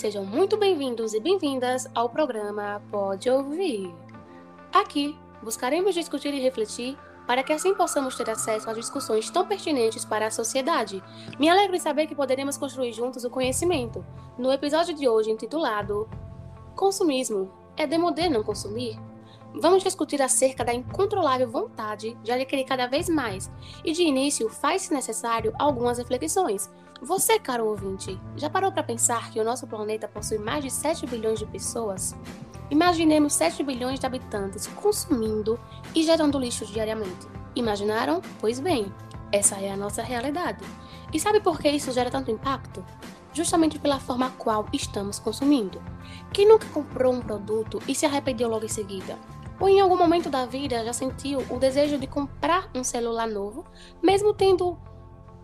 Sejam 0.00 0.24
muito 0.24 0.56
bem-vindos 0.56 1.12
e 1.12 1.20
bem-vindas 1.20 1.86
ao 1.94 2.08
programa 2.08 2.80
Pode 2.90 3.28
Ouvir. 3.28 3.94
Aqui, 4.72 5.14
buscaremos 5.42 5.94
discutir 5.94 6.32
e 6.32 6.40
refletir 6.40 6.96
para 7.26 7.42
que 7.42 7.52
assim 7.52 7.74
possamos 7.74 8.16
ter 8.16 8.30
acesso 8.30 8.70
a 8.70 8.72
discussões 8.72 9.28
tão 9.28 9.46
pertinentes 9.46 10.02
para 10.02 10.28
a 10.28 10.30
sociedade. 10.30 11.04
Me 11.38 11.50
alegro 11.50 11.76
em 11.76 11.78
saber 11.78 12.06
que 12.06 12.14
poderemos 12.14 12.56
construir 12.56 12.94
juntos 12.94 13.24
o 13.24 13.30
conhecimento. 13.30 14.02
No 14.38 14.50
episódio 14.50 14.94
de 14.94 15.06
hoje, 15.06 15.30
intitulado 15.30 16.08
Consumismo, 16.74 17.52
é 17.76 17.86
demodê 17.86 18.26
não 18.30 18.42
consumir? 18.42 18.98
Vamos 19.54 19.82
discutir 19.82 20.22
acerca 20.22 20.64
da 20.64 20.72
incontrolável 20.72 21.50
vontade 21.50 22.16
de 22.22 22.32
adquirir 22.32 22.64
cada 22.64 22.86
vez 22.86 23.06
mais, 23.06 23.50
e 23.84 23.92
de 23.92 24.02
início 24.02 24.48
faz-se 24.48 24.94
necessário 24.94 25.52
algumas 25.58 25.98
reflexões. 25.98 26.70
Você, 27.02 27.38
caro 27.38 27.66
ouvinte, 27.66 28.20
já 28.36 28.50
parou 28.50 28.70
para 28.70 28.82
pensar 28.82 29.30
que 29.30 29.40
o 29.40 29.44
nosso 29.44 29.66
planeta 29.66 30.06
possui 30.06 30.36
mais 30.36 30.62
de 30.62 30.70
7 30.70 31.06
bilhões 31.06 31.38
de 31.38 31.46
pessoas? 31.46 32.14
Imaginemos 32.70 33.32
7 33.32 33.62
bilhões 33.62 33.98
de 33.98 34.04
habitantes 34.04 34.66
consumindo 34.66 35.58
e 35.94 36.02
gerando 36.02 36.38
lixo 36.38 36.66
diariamente. 36.66 37.26
Imaginaram? 37.56 38.20
Pois 38.38 38.60
bem, 38.60 38.92
essa 39.32 39.56
é 39.56 39.72
a 39.72 39.76
nossa 39.78 40.02
realidade. 40.02 40.62
E 41.10 41.18
sabe 41.18 41.40
por 41.40 41.58
que 41.58 41.70
isso 41.70 41.90
gera 41.90 42.10
tanto 42.10 42.30
impacto? 42.30 42.84
Justamente 43.32 43.78
pela 43.78 43.98
forma 43.98 44.30
qual 44.36 44.66
estamos 44.70 45.18
consumindo. 45.18 45.80
Quem 46.34 46.46
nunca 46.46 46.66
comprou 46.68 47.14
um 47.14 47.22
produto 47.22 47.80
e 47.88 47.94
se 47.94 48.04
arrependeu 48.04 48.48
logo 48.48 48.66
em 48.66 48.68
seguida? 48.68 49.18
ou 49.60 49.68
em 49.68 49.78
algum 49.78 49.96
momento 49.96 50.30
da 50.30 50.46
vida 50.46 50.82
já 50.82 50.92
sentiu 50.92 51.44
o 51.50 51.58
desejo 51.58 51.98
de 51.98 52.06
comprar 52.06 52.70
um 52.74 52.82
celular 52.82 53.28
novo, 53.28 53.64
mesmo 54.02 54.32
tendo 54.32 54.78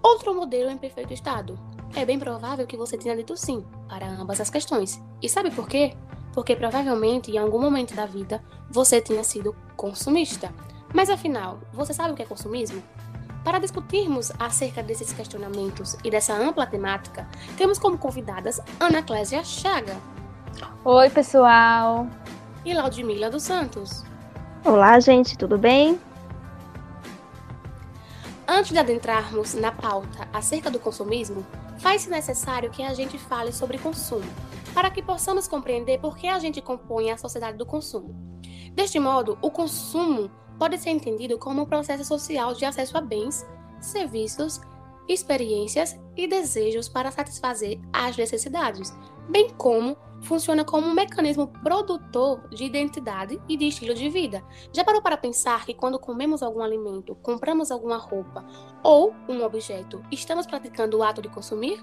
outro 0.07 0.35
modelo 0.35 0.71
em 0.71 0.79
perfeito 0.79 1.13
estado? 1.13 1.59
É 1.95 2.05
bem 2.05 2.19
provável 2.19 2.67
que 2.67 2.77
você 2.77 2.97
tenha 2.97 3.17
dito 3.17 3.37
sim 3.37 3.65
para 3.89 4.07
ambas 4.07 4.41
as 4.41 4.49
questões. 4.49 5.03
E 5.21 5.29
sabe 5.29 5.51
por 5.51 5.69
quê? 5.69 5.95
Porque 6.33 6.55
provavelmente 6.55 7.31
em 7.31 7.39
algum 7.39 7.61
momento 7.61 7.95
da 7.95 8.07
vida 8.07 8.43
você 8.71 9.01
tenha 9.01 9.25
sido 9.25 9.57
consumista. 9.77 10.53
Mas 10.95 11.11
afinal, 11.11 11.59
você 11.73 11.93
sabe 11.93 12.13
o 12.13 12.15
que 12.15 12.23
é 12.23 12.27
consumismo? 12.27 12.83
Para 13.43 13.59
discutirmos 13.59 14.33
acerca 14.39 14.83
desses 14.83 15.13
questionamentos 15.13 15.97
e 16.05 16.11
dessa 16.11 16.35
ampla 16.35 16.67
temática, 16.67 17.29
temos 17.57 17.79
como 17.79 17.99
convidadas 17.99 18.61
Ana 18.79 19.03
Clésia 19.03 19.43
Chaga. 19.43 19.97
Oi, 20.85 21.11
pessoal! 21.11 22.07
E 22.65 22.73
Laudmila 22.73 23.31
dos 23.31 23.43
Santos. 23.43 24.05
Olá, 24.65 24.99
gente, 25.01 25.37
tudo 25.39 25.57
bem? 25.59 26.01
Antes 28.49 28.71
de 28.71 28.79
adentrarmos 28.79 29.55
na 29.55 29.73
pauta 29.73 30.29
acerca 30.33 30.71
do 30.71 30.79
consumismo, 30.79 31.45
faz-se 31.79 32.09
necessário 32.09 32.71
que 32.71 32.81
a 32.81 32.95
gente 32.95 33.19
fale 33.19 33.53
sobre 33.53 33.77
consumo, 33.77 34.31
para 34.73 34.89
que 34.89 35.03
possamos 35.03 35.49
compreender 35.49 35.99
por 35.99 36.17
que 36.17 36.29
a 36.29 36.39
gente 36.39 36.63
compõe 36.63 37.11
a 37.11 37.19
sociedade 37.19 37.59
do 37.59 37.67
consumo. 37.67 38.15
Deste 38.73 39.01
modo, 39.01 39.37
o 39.43 39.51
consumo 39.51 40.31
pode 40.57 40.79
ser 40.79 40.91
entendido 40.91 41.39
como 41.39 41.63
um 41.63 41.67
processo 41.67 42.05
social 42.05 42.55
de 42.55 42.65
acesso 42.65 42.97
a 42.97 43.01
bens, 43.01 43.45
serviços, 43.81 44.61
experiências 45.09 45.99
e 46.17 46.29
desejos 46.29 46.89
para 46.89 47.11
satisfazer 47.11 47.81
as 47.93 48.17
necessidades, 48.17 48.95
bem 49.29 49.51
como 49.51 49.97
funciona 50.23 50.65
como 50.65 50.87
um 50.87 50.95
mecanismo 50.95 51.49
produtor 51.63 52.49
de 52.49 52.65
identidade 52.65 53.41
e 53.49 53.57
de 53.57 53.69
estilo 53.69 53.95
de 53.95 54.09
vida. 54.09 54.43
Já 54.73 54.85
parou 54.85 55.01
para 55.01 55.17
pensar 55.17 55.65
que 55.65 55.75
quando 55.75 55.99
comemos 55.99 56.43
algum 56.43 56.63
alimento, 56.63 57.15
compramos 57.17 57.71
alguma 57.71 57.97
roupa 57.97 58.45
ou 58.83 59.15
um 59.29 59.43
objeto, 59.45 60.03
estamos 60.11 60.47
praticando 60.47 60.99
o 60.99 61.03
ato 61.03 61.23
de 61.23 61.29
consumir? 61.29 61.83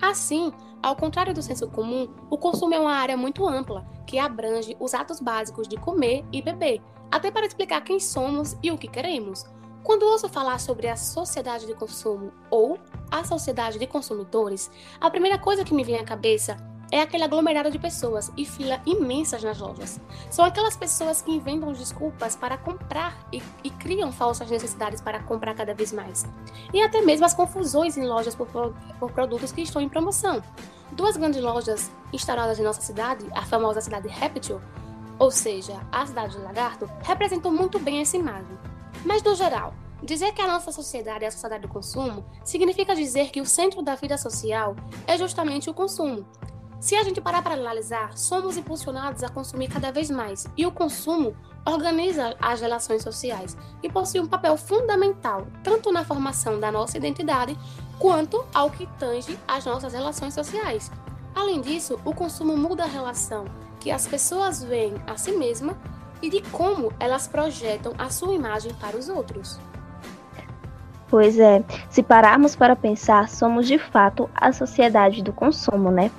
Assim, 0.00 0.52
ao 0.82 0.96
contrário 0.96 1.34
do 1.34 1.42
senso 1.42 1.68
comum, 1.68 2.08
o 2.28 2.36
consumo 2.36 2.74
é 2.74 2.80
uma 2.80 2.94
área 2.94 3.16
muito 3.16 3.46
ampla 3.46 3.86
que 4.06 4.18
abrange 4.18 4.76
os 4.80 4.94
atos 4.94 5.20
básicos 5.20 5.68
de 5.68 5.76
comer 5.76 6.24
e 6.32 6.42
beber, 6.42 6.80
até 7.10 7.30
para 7.30 7.46
explicar 7.46 7.82
quem 7.82 8.00
somos 8.00 8.56
e 8.62 8.70
o 8.70 8.78
que 8.78 8.88
queremos. 8.88 9.44
Quando 9.84 10.04
ouço 10.04 10.28
falar 10.28 10.58
sobre 10.58 10.88
a 10.88 10.96
sociedade 10.96 11.66
de 11.66 11.74
consumo 11.74 12.32
ou 12.50 12.78
a 13.10 13.24
sociedade 13.24 13.78
de 13.78 13.86
consumidores, 13.86 14.70
a 15.00 15.10
primeira 15.10 15.38
coisa 15.38 15.64
que 15.64 15.74
me 15.74 15.84
vem 15.84 15.96
à 15.96 16.04
cabeça 16.04 16.56
é 16.92 17.00
aquele 17.00 17.24
aglomerado 17.24 17.70
de 17.70 17.78
pessoas 17.78 18.30
e 18.36 18.44
fila 18.44 18.78
imensas 18.84 19.42
nas 19.42 19.58
lojas. 19.58 19.98
São 20.30 20.44
aquelas 20.44 20.76
pessoas 20.76 21.22
que 21.22 21.32
inventam 21.32 21.72
desculpas 21.72 22.36
para 22.36 22.58
comprar 22.58 23.16
e, 23.32 23.42
e, 23.64 23.70
criam 23.70 24.12
falsas 24.12 24.50
necessidades 24.50 25.00
para 25.00 25.22
comprar 25.22 25.54
cada 25.54 25.72
vez 25.72 25.90
mais. 25.90 26.26
E 26.72 26.82
até 26.82 27.00
mesmo 27.00 27.24
as 27.24 27.32
confusões 27.32 27.96
em 27.96 28.06
lojas 28.06 28.34
por, 28.34 28.46
por 29.00 29.10
produtos 29.10 29.50
que 29.50 29.62
estão 29.62 29.80
em 29.80 29.88
promoção. 29.88 30.42
Duas 30.92 31.16
grandes 31.16 31.42
lojas 31.42 31.90
instaladas 32.12 32.60
em 32.60 32.62
nossa 32.62 32.82
cidade, 32.82 33.26
a 33.32 33.42
famosa 33.42 33.80
cidade 33.80 34.08
Reptil, 34.08 34.60
ou 35.18 35.30
seja, 35.30 35.80
a 35.90 36.06
cidade 36.06 36.36
de 36.36 36.42
Lagarto, 36.42 36.90
representam 37.02 37.50
muito 37.50 37.78
bem 37.78 38.02
essa 38.02 38.18
imagem. 38.18 38.58
Mas 39.02 39.22
no 39.22 39.34
geral, 39.34 39.72
Dizer 40.02 40.32
que 40.32 40.42
a 40.42 40.48
nossa 40.48 40.72
sociedade 40.72 41.24
é 41.24 41.28
a 41.28 41.30
sociedade 41.30 41.62
do 41.62 41.68
consumo 41.68 42.24
significa 42.44 42.92
dizer 42.92 43.30
que 43.30 43.40
o 43.40 43.46
centro 43.46 43.82
da 43.82 43.94
vida 43.94 44.18
social 44.18 44.74
é 45.06 45.16
justamente 45.16 45.70
o 45.70 45.74
consumo, 45.74 46.26
se 46.82 46.96
a 46.96 47.04
gente 47.04 47.20
parar 47.20 47.42
para 47.42 47.54
analisar, 47.54 48.18
somos 48.18 48.56
impulsionados 48.56 49.22
a 49.22 49.28
consumir 49.28 49.68
cada 49.68 49.92
vez 49.92 50.10
mais 50.10 50.48
e 50.56 50.66
o 50.66 50.72
consumo 50.72 51.32
organiza 51.64 52.34
as 52.42 52.60
relações 52.60 53.04
sociais 53.04 53.56
e 53.84 53.88
possui 53.88 54.18
um 54.18 54.26
papel 54.26 54.56
fundamental 54.56 55.46
tanto 55.62 55.92
na 55.92 56.04
formação 56.04 56.58
da 56.58 56.72
nossa 56.72 56.96
identidade 56.96 57.56
quanto 58.00 58.44
ao 58.52 58.68
que 58.68 58.88
tange 58.98 59.38
as 59.46 59.64
nossas 59.64 59.92
relações 59.92 60.34
sociais. 60.34 60.90
Além 61.36 61.60
disso, 61.60 62.00
o 62.04 62.12
consumo 62.12 62.56
muda 62.56 62.82
a 62.82 62.88
relação 62.88 63.44
que 63.78 63.92
as 63.92 64.08
pessoas 64.08 64.64
veem 64.64 64.94
a 65.06 65.16
si 65.16 65.30
mesma 65.30 65.78
e 66.20 66.28
de 66.28 66.42
como 66.50 66.92
elas 66.98 67.28
projetam 67.28 67.92
a 67.96 68.10
sua 68.10 68.34
imagem 68.34 68.74
para 68.74 68.96
os 68.96 69.08
outros. 69.08 69.56
Pois 71.08 71.38
é, 71.38 71.62
se 71.88 72.02
pararmos 72.02 72.56
para 72.56 72.74
pensar, 72.74 73.28
somos 73.28 73.68
de 73.68 73.78
fato 73.78 74.28
a 74.34 74.52
sociedade 74.52 75.22
do 75.22 75.32
consumo, 75.32 75.88
né? 75.88 76.10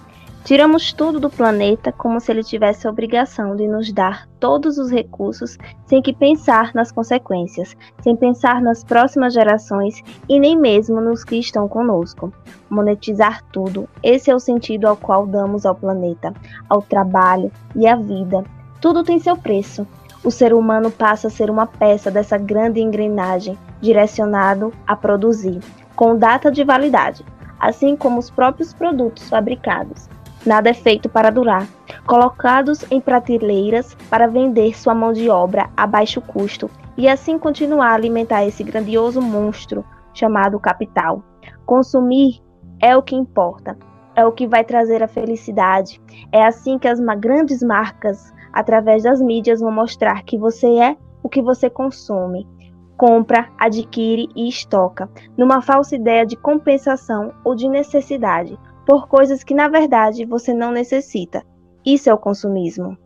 Tiramos 0.43 0.91
tudo 0.91 1.21
do 1.21 1.29
planeta 1.29 1.89
como 1.93 2.19
se 2.19 2.29
ele 2.29 2.43
tivesse 2.43 2.85
a 2.85 2.89
obrigação 2.89 3.55
de 3.55 3.65
nos 3.65 3.93
dar 3.93 4.27
todos 4.41 4.77
os 4.77 4.91
recursos 4.91 5.57
sem 5.85 6.01
que 6.01 6.11
pensar 6.11 6.73
nas 6.73 6.91
consequências, 6.91 7.77
sem 8.01 8.13
pensar 8.13 8.61
nas 8.61 8.83
próximas 8.83 9.33
gerações 9.33 10.03
e 10.27 10.37
nem 10.37 10.59
mesmo 10.59 10.99
nos 10.99 11.23
que 11.23 11.37
estão 11.37 11.65
conosco. 11.69 12.33
Monetizar 12.69 13.41
tudo, 13.53 13.87
esse 14.03 14.29
é 14.29 14.35
o 14.35 14.39
sentido 14.39 14.85
ao 14.85 14.97
qual 14.97 15.25
damos 15.25 15.65
ao 15.65 15.75
planeta, 15.75 16.33
ao 16.67 16.81
trabalho 16.81 17.49
e 17.73 17.87
à 17.87 17.95
vida. 17.95 18.43
Tudo 18.81 19.01
tem 19.01 19.19
seu 19.19 19.37
preço. 19.37 19.87
O 20.25 20.29
ser 20.29 20.53
humano 20.53 20.91
passa 20.91 21.27
a 21.27 21.31
ser 21.31 21.49
uma 21.49 21.67
peça 21.67 22.11
dessa 22.11 22.37
grande 22.37 22.81
engrenagem, 22.81 23.57
direcionado 23.79 24.73
a 24.85 24.93
produzir, 24.93 25.61
com 25.95 26.17
data 26.17 26.51
de 26.51 26.65
validade, 26.65 27.25
assim 27.57 27.95
como 27.95 28.19
os 28.19 28.29
próprios 28.29 28.73
produtos 28.73 29.29
fabricados 29.29 30.11
nada 30.45 30.69
é 30.69 30.73
feito 30.73 31.09
para 31.09 31.29
durar, 31.29 31.67
colocados 32.05 32.85
em 32.91 32.99
prateleiras 32.99 33.95
para 34.09 34.27
vender 34.27 34.77
sua 34.77 34.93
mão 34.93 35.13
de 35.13 35.29
obra 35.29 35.69
a 35.75 35.87
baixo 35.87 36.21
custo 36.21 36.69
e 36.97 37.07
assim 37.07 37.39
continuar 37.39 37.91
a 37.91 37.95
alimentar 37.95 38.45
esse 38.45 38.63
grandioso 38.63 39.21
monstro 39.21 39.83
chamado 40.13 40.59
capital. 40.59 41.23
Consumir 41.65 42.41
é 42.81 42.95
o 42.95 43.01
que 43.01 43.15
importa, 43.15 43.77
é 44.15 44.25
o 44.25 44.31
que 44.31 44.47
vai 44.47 44.63
trazer 44.63 45.01
a 45.01 45.07
felicidade. 45.07 46.01
É 46.31 46.45
assim 46.45 46.77
que 46.77 46.87
as 46.87 46.99
grandes 47.17 47.63
marcas, 47.63 48.33
através 48.51 49.03
das 49.03 49.21
mídias, 49.21 49.61
vão 49.61 49.71
mostrar 49.71 50.23
que 50.23 50.37
você 50.37 50.67
é 50.77 50.97
o 51.21 51.29
que 51.29 51.41
você 51.41 51.69
consome. 51.69 52.47
Compra, 52.95 53.49
adquire 53.57 54.29
e 54.35 54.47
estoca, 54.47 55.09
numa 55.35 55.61
falsa 55.61 55.95
ideia 55.95 56.25
de 56.25 56.35
compensação 56.35 57.33
ou 57.43 57.55
de 57.55 57.67
necessidade, 57.67 58.57
por 58.85 59.07
coisas 59.07 59.43
que 59.43 59.53
na 59.53 59.67
verdade 59.67 60.25
você 60.25 60.53
não 60.53 60.71
necessita. 60.71 61.43
Isso 61.85 62.09
é 62.09 62.13
o 62.13 62.17
consumismo. 62.17 62.97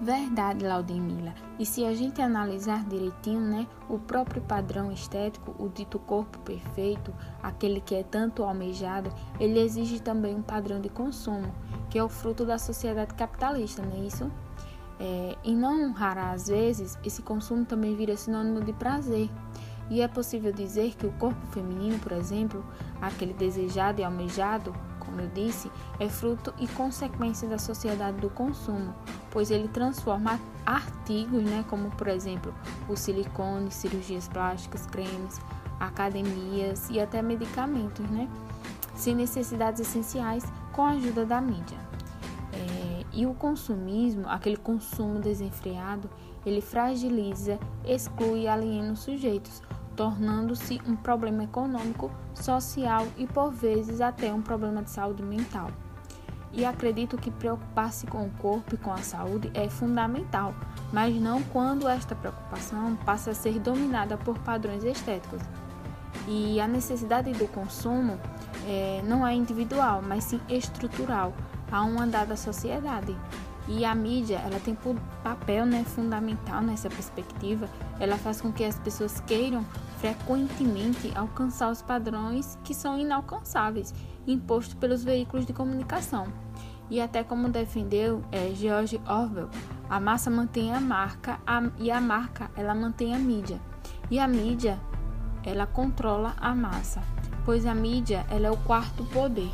Verdade, 0.00 0.66
Laudemila. 0.66 1.32
E 1.58 1.64
se 1.64 1.84
a 1.84 1.94
gente 1.94 2.20
analisar 2.20 2.84
direitinho, 2.84 3.40
né, 3.40 3.66
o 3.88 3.98
próprio 3.98 4.42
padrão 4.42 4.92
estético, 4.92 5.54
o 5.58 5.68
dito 5.68 5.98
corpo 5.98 6.38
perfeito, 6.40 7.14
aquele 7.42 7.80
que 7.80 7.94
é 7.94 8.02
tanto 8.02 8.42
almejado, 8.42 9.10
ele 9.40 9.60
exige 9.60 10.02
também 10.02 10.34
um 10.34 10.42
padrão 10.42 10.80
de 10.80 10.90
consumo, 10.90 11.54
que 11.88 11.98
é 11.98 12.04
o 12.04 12.08
fruto 12.08 12.44
da 12.44 12.58
sociedade 12.58 13.14
capitalista, 13.14 13.82
não 13.82 13.92
é 13.92 14.00
isso? 14.00 14.30
É, 15.00 15.36
e 15.42 15.54
não 15.54 15.92
raras 15.92 16.48
vezes, 16.48 16.98
esse 17.04 17.22
consumo 17.22 17.64
também 17.64 17.94
vira 17.94 18.16
sinônimo 18.16 18.60
de 18.60 18.72
prazer. 18.72 19.30
E 19.90 20.00
é 20.00 20.08
possível 20.08 20.52
dizer 20.52 20.94
que 20.94 21.06
o 21.06 21.12
corpo 21.12 21.46
feminino, 21.48 21.98
por 21.98 22.12
exemplo, 22.12 22.64
aquele 23.00 23.34
desejado 23.34 24.00
e 24.00 24.04
almejado, 24.04 24.74
como 24.98 25.20
eu 25.20 25.28
disse, 25.28 25.70
é 26.00 26.08
fruto 26.08 26.54
e 26.58 26.66
consequência 26.68 27.46
da 27.46 27.58
sociedade 27.58 28.18
do 28.18 28.30
consumo, 28.30 28.94
pois 29.30 29.50
ele 29.50 29.68
transforma 29.68 30.40
artigos, 30.64 31.42
né, 31.42 31.64
como 31.68 31.90
por 31.90 32.08
exemplo 32.08 32.54
o 32.88 32.96
silicone, 32.96 33.70
cirurgias 33.70 34.26
plásticas, 34.28 34.86
cremes, 34.86 35.38
academias 35.78 36.88
e 36.90 36.98
até 36.98 37.20
medicamentos, 37.20 38.08
né? 38.10 38.28
sem 38.94 39.14
necessidades 39.14 39.80
essenciais 39.80 40.44
com 40.72 40.82
a 40.82 40.90
ajuda 40.90 41.26
da 41.26 41.40
mídia. 41.40 41.78
É, 42.52 43.04
e 43.12 43.26
o 43.26 43.34
consumismo, 43.34 44.28
aquele 44.28 44.56
consumo 44.56 45.18
desenfreado, 45.18 46.08
ele 46.46 46.60
fragiliza, 46.60 47.58
exclui 47.84 48.42
e 48.42 48.48
aliena 48.48 48.92
os 48.92 49.00
sujeitos, 49.00 49.62
tornando-se 49.96 50.80
um 50.86 50.96
problema 50.96 51.44
econômico, 51.44 52.10
social 52.34 53.06
e 53.16 53.26
por 53.26 53.50
vezes 53.50 54.00
até 54.00 54.32
um 54.32 54.42
problema 54.42 54.82
de 54.82 54.90
saúde 54.90 55.22
mental. 55.22 55.70
E 56.52 56.64
acredito 56.64 57.16
que 57.16 57.30
preocupar-se 57.30 58.06
com 58.06 58.26
o 58.26 58.30
corpo 58.30 58.74
e 58.74 58.78
com 58.78 58.92
a 58.92 58.98
saúde 58.98 59.50
é 59.54 59.68
fundamental, 59.68 60.54
mas 60.92 61.14
não 61.16 61.42
quando 61.42 61.88
esta 61.88 62.14
preocupação 62.14 62.94
passa 63.04 63.32
a 63.32 63.34
ser 63.34 63.58
dominada 63.58 64.16
por 64.16 64.38
padrões 64.38 64.84
estéticos. 64.84 65.42
E 66.28 66.60
a 66.60 66.68
necessidade 66.68 67.32
do 67.32 67.48
consumo 67.48 68.18
é, 68.66 69.02
não 69.04 69.26
é 69.26 69.34
individual, 69.34 70.00
mas 70.00 70.24
sim 70.24 70.40
estrutural, 70.48 71.32
a 71.72 71.82
uma 71.82 72.06
dada 72.06 72.36
sociedade. 72.36 73.16
E 73.66 73.84
a 73.84 73.94
mídia, 73.94 74.38
ela 74.44 74.60
tem 74.60 74.76
papel 75.22 75.64
né, 75.64 75.84
fundamental 75.84 76.60
nessa 76.60 76.90
perspectiva. 76.90 77.68
Ela 77.98 78.18
faz 78.18 78.40
com 78.40 78.52
que 78.52 78.64
as 78.64 78.78
pessoas 78.78 79.20
queiram 79.20 79.64
frequentemente 79.98 81.10
alcançar 81.14 81.70
os 81.70 81.80
padrões 81.80 82.58
que 82.62 82.74
são 82.74 82.98
inalcançáveis, 82.98 83.94
impostos 84.26 84.74
pelos 84.74 85.02
veículos 85.02 85.46
de 85.46 85.54
comunicação. 85.54 86.26
E 86.90 87.00
até 87.00 87.24
como 87.24 87.48
defendeu 87.48 88.22
é, 88.30 88.52
George 88.54 89.00
Orwell, 89.08 89.48
a 89.88 89.98
massa 89.98 90.30
mantém 90.30 90.74
a 90.74 90.80
marca 90.80 91.40
a, 91.46 91.62
e 91.78 91.90
a 91.90 92.00
marca 92.00 92.50
ela 92.56 92.74
mantém 92.74 93.14
a 93.14 93.18
mídia. 93.18 93.58
E 94.10 94.18
a 94.18 94.28
mídia 94.28 94.78
ela 95.42 95.66
controla 95.66 96.34
a 96.36 96.54
massa, 96.54 97.02
pois 97.44 97.64
a 97.64 97.74
mídia 97.74 98.26
ela 98.30 98.48
é 98.48 98.50
o 98.50 98.56
quarto 98.58 99.04
poder. 99.04 99.50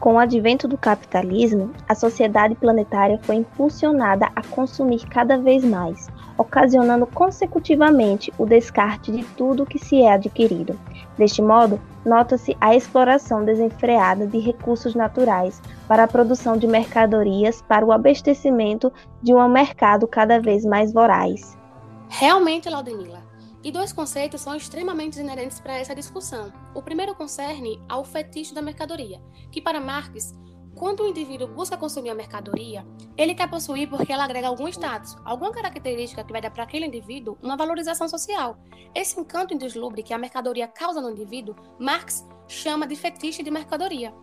Com 0.00 0.14
o 0.14 0.18
advento 0.18 0.68
do 0.68 0.78
capitalismo, 0.78 1.72
a 1.88 1.94
sociedade 1.94 2.54
planetária 2.54 3.18
foi 3.22 3.36
impulsionada 3.36 4.28
a 4.34 4.42
consumir 4.42 5.04
cada 5.08 5.36
vez 5.36 5.64
mais, 5.64 6.08
ocasionando 6.36 7.04
consecutivamente 7.04 8.32
o 8.38 8.46
descarte 8.46 9.10
de 9.10 9.24
tudo 9.24 9.66
que 9.66 9.78
se 9.78 10.00
é 10.00 10.12
adquirido. 10.12 10.78
Deste 11.16 11.42
modo, 11.42 11.80
nota-se 12.06 12.56
a 12.60 12.76
exploração 12.76 13.44
desenfreada 13.44 14.24
de 14.24 14.38
recursos 14.38 14.94
naturais 14.94 15.60
para 15.88 16.04
a 16.04 16.08
produção 16.08 16.56
de 16.56 16.68
mercadorias 16.68 17.60
para 17.62 17.84
o 17.84 17.90
abastecimento 17.90 18.92
de 19.20 19.34
um 19.34 19.48
mercado 19.48 20.06
cada 20.06 20.40
vez 20.40 20.64
mais 20.64 20.92
voraz. 20.92 21.58
Realmente, 22.08 22.70
Laudenila, 22.70 23.27
e 23.62 23.72
dois 23.72 23.92
conceitos 23.92 24.40
são 24.40 24.54
extremamente 24.54 25.18
inerentes 25.18 25.60
para 25.60 25.78
essa 25.78 25.94
discussão. 25.94 26.52
O 26.74 26.82
primeiro 26.82 27.14
concerne 27.14 27.80
ao 27.88 28.04
fetiche 28.04 28.54
da 28.54 28.62
mercadoria, 28.62 29.20
que 29.50 29.60
para 29.60 29.80
Marx, 29.80 30.34
quando 30.74 31.02
o 31.02 31.08
indivíduo 31.08 31.48
busca 31.48 31.76
consumir 31.76 32.10
a 32.10 32.14
mercadoria, 32.14 32.86
ele 33.16 33.34
quer 33.34 33.50
possuir 33.50 33.88
porque 33.88 34.12
ela 34.12 34.24
agrega 34.24 34.46
algum 34.46 34.68
status, 34.68 35.16
alguma 35.24 35.50
característica 35.50 36.22
que 36.22 36.32
vai 36.32 36.40
dar 36.40 36.52
para 36.52 36.62
aquele 36.62 36.86
indivíduo 36.86 37.36
uma 37.42 37.56
valorização 37.56 38.08
social. 38.08 38.56
Esse 38.94 39.18
encanto 39.18 39.52
indeslumbre 39.52 40.04
que 40.04 40.14
a 40.14 40.18
mercadoria 40.18 40.68
causa 40.68 41.00
no 41.00 41.10
indivíduo, 41.10 41.56
Marx 41.80 42.24
chama 42.46 42.86
de 42.86 42.94
fetiche 42.94 43.42
de 43.42 43.50
mercadoria. 43.50 44.14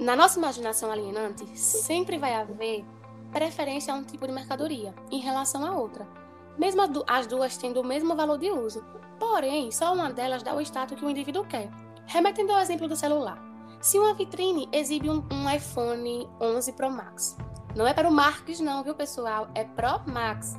Na 0.00 0.16
nossa 0.16 0.38
imaginação 0.38 0.90
alienante, 0.90 1.46
sempre 1.56 2.18
vai 2.18 2.34
haver 2.34 2.84
preferência 3.30 3.92
a 3.92 3.96
um 3.96 4.04
tipo 4.04 4.26
de 4.26 4.32
mercadoria 4.32 4.94
em 5.10 5.20
relação 5.20 5.64
a 5.64 5.76
outra 5.76 6.23
mesmo 6.58 6.82
as 7.06 7.26
duas 7.26 7.56
tendo 7.56 7.80
o 7.80 7.84
mesmo 7.84 8.14
valor 8.14 8.38
de 8.38 8.50
uso. 8.50 8.84
Porém, 9.18 9.70
só 9.70 9.92
uma 9.92 10.12
delas 10.12 10.42
dá 10.42 10.54
o 10.54 10.60
status 10.60 10.98
que 10.98 11.04
o 11.04 11.10
indivíduo 11.10 11.44
quer. 11.44 11.70
Remetendo 12.06 12.52
ao 12.52 12.60
exemplo 12.60 12.88
do 12.88 12.96
celular. 12.96 13.38
Se 13.80 13.98
uma 13.98 14.14
vitrine 14.14 14.68
exibe 14.72 15.10
um, 15.10 15.22
um 15.30 15.50
iPhone 15.50 16.28
11 16.40 16.72
Pro 16.72 16.90
Max, 16.90 17.36
não 17.74 17.86
é 17.86 17.92
para 17.92 18.08
o 18.08 18.12
Marques 18.12 18.60
não, 18.60 18.84
viu 18.84 18.94
pessoal? 18.94 19.48
É 19.54 19.64
Pro 19.64 20.00
Max. 20.06 20.56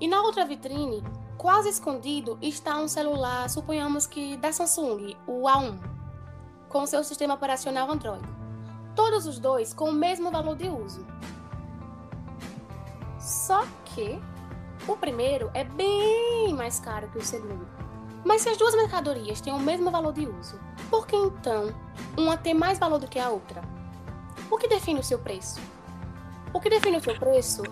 E 0.00 0.08
na 0.08 0.22
outra 0.22 0.46
vitrine, 0.46 1.04
quase 1.36 1.68
escondido, 1.68 2.38
está 2.40 2.78
um 2.78 2.88
celular, 2.88 3.48
suponhamos 3.50 4.06
que 4.06 4.36
da 4.38 4.50
Samsung, 4.50 5.14
o 5.26 5.42
A1, 5.42 5.78
com 6.70 6.86
seu 6.86 7.04
sistema 7.04 7.34
operacional 7.34 7.90
Android. 7.90 8.24
Todos 8.96 9.26
os 9.26 9.38
dois 9.38 9.74
com 9.74 9.90
o 9.90 9.92
mesmo 9.92 10.30
valor 10.30 10.56
de 10.56 10.68
uso. 10.68 11.06
Só 13.20 13.64
que 13.84 14.18
o 14.86 14.96
primeiro 14.96 15.50
é 15.54 15.64
bem 15.64 16.52
mais 16.54 16.80
caro 16.80 17.08
que 17.08 17.18
o 17.18 17.24
segundo. 17.24 17.66
Mas 18.24 18.42
se 18.42 18.48
as 18.48 18.56
duas 18.56 18.74
mercadorias 18.74 19.40
têm 19.40 19.52
o 19.52 19.58
mesmo 19.58 19.90
valor 19.90 20.12
de 20.12 20.26
uso, 20.26 20.58
por 20.88 21.06
que 21.06 21.16
então 21.16 21.74
uma 22.16 22.36
tem 22.36 22.54
mais 22.54 22.78
valor 22.78 22.98
do 22.98 23.08
que 23.08 23.18
a 23.18 23.30
outra? 23.30 23.62
O 24.50 24.56
que 24.56 24.68
define 24.68 25.00
o 25.00 25.04
seu 25.04 25.18
preço? 25.18 25.60
O 26.52 26.60
que 26.60 26.70
define 26.70 26.96
o 26.96 27.02
seu 27.02 27.18
preço 27.18 27.62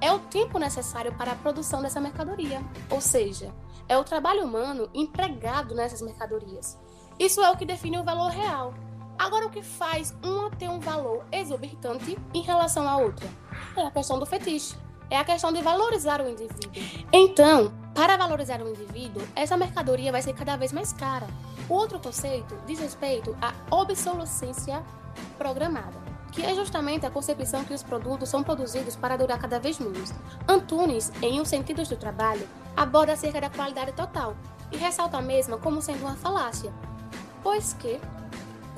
é 0.00 0.12
o 0.12 0.18
tempo 0.18 0.58
necessário 0.58 1.12
para 1.14 1.32
a 1.32 1.36
produção 1.36 1.82
dessa 1.82 2.00
mercadoria, 2.00 2.62
ou 2.90 3.00
seja, 3.00 3.52
é 3.88 3.96
o 3.96 4.04
trabalho 4.04 4.44
humano 4.44 4.88
empregado 4.94 5.74
nessas 5.74 6.00
mercadorias. 6.00 6.78
Isso 7.18 7.40
é 7.42 7.50
o 7.50 7.56
que 7.56 7.66
define 7.66 7.98
o 7.98 8.04
valor 8.04 8.30
real. 8.30 8.74
Agora, 9.18 9.46
o 9.46 9.50
que 9.50 9.62
faz 9.62 10.14
uma 10.22 10.50
ter 10.50 10.68
um 10.68 10.80
valor 10.80 11.24
exorbitante 11.30 12.18
em 12.32 12.40
relação 12.40 12.88
à 12.88 12.96
outra? 12.96 13.28
É 13.76 13.86
a 13.86 13.90
questão 13.90 14.18
do 14.18 14.26
fetiche 14.26 14.74
é 15.12 15.18
a 15.18 15.24
questão 15.24 15.52
de 15.52 15.60
valorizar 15.60 16.22
o 16.22 16.28
indivíduo. 16.28 16.72
Então, 17.12 17.70
para 17.94 18.16
valorizar 18.16 18.62
o 18.62 18.68
indivíduo, 18.70 19.22
essa 19.36 19.58
mercadoria 19.58 20.10
vai 20.10 20.22
ser 20.22 20.32
cada 20.32 20.56
vez 20.56 20.72
mais 20.72 20.90
cara. 20.94 21.26
O 21.68 21.74
outro 21.74 21.98
conceito 21.98 22.56
diz 22.66 22.80
respeito 22.80 23.36
à 23.38 23.52
obsolescência 23.70 24.82
programada, 25.36 26.00
que 26.32 26.42
é 26.42 26.54
justamente 26.54 27.04
a 27.04 27.10
concepção 27.10 27.62
que 27.62 27.74
os 27.74 27.82
produtos 27.82 28.30
são 28.30 28.42
produzidos 28.42 28.96
para 28.96 29.18
durar 29.18 29.38
cada 29.38 29.60
vez 29.60 29.78
menos. 29.78 30.14
Antunes, 30.48 31.12
em 31.20 31.38
Um 31.38 31.44
Sentido 31.44 31.86
do 31.86 31.96
Trabalho, 31.96 32.48
aborda 32.74 33.12
acerca 33.12 33.38
da 33.38 33.50
qualidade 33.50 33.92
total 33.92 34.34
e 34.72 34.78
ressalta 34.78 35.18
a 35.18 35.22
mesma 35.22 35.58
como 35.58 35.82
sendo 35.82 36.06
uma 36.06 36.16
falácia, 36.16 36.72
pois 37.42 37.74
que 37.74 38.00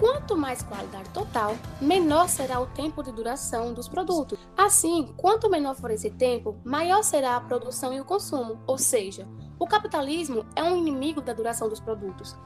Quanto 0.04 0.36
mais 0.36 0.62
qualidade 0.62 1.08
total, 1.14 1.56
menor 1.80 2.28
será 2.28 2.60
o 2.60 2.66
tempo 2.66 3.02
de 3.02 3.10
duração 3.10 3.72
dos 3.72 3.88
produtos. 3.88 4.38
Assim, 4.54 5.14
quanto 5.16 5.48
menor 5.48 5.74
for 5.76 5.90
esse 5.90 6.10
tempo, 6.10 6.60
maior 6.62 7.02
será 7.02 7.36
a 7.36 7.40
produção 7.40 7.90
e 7.90 8.02
o 8.02 8.04
consumo, 8.04 8.60
ou 8.66 8.76
seja, 8.76 9.26
o 9.58 9.66
capitalismo 9.66 10.44
é 10.54 10.62
um 10.62 10.76
inimigo 10.76 11.22
da 11.22 11.32
duração 11.32 11.70
dos 11.70 11.80
produtos. 11.80 12.36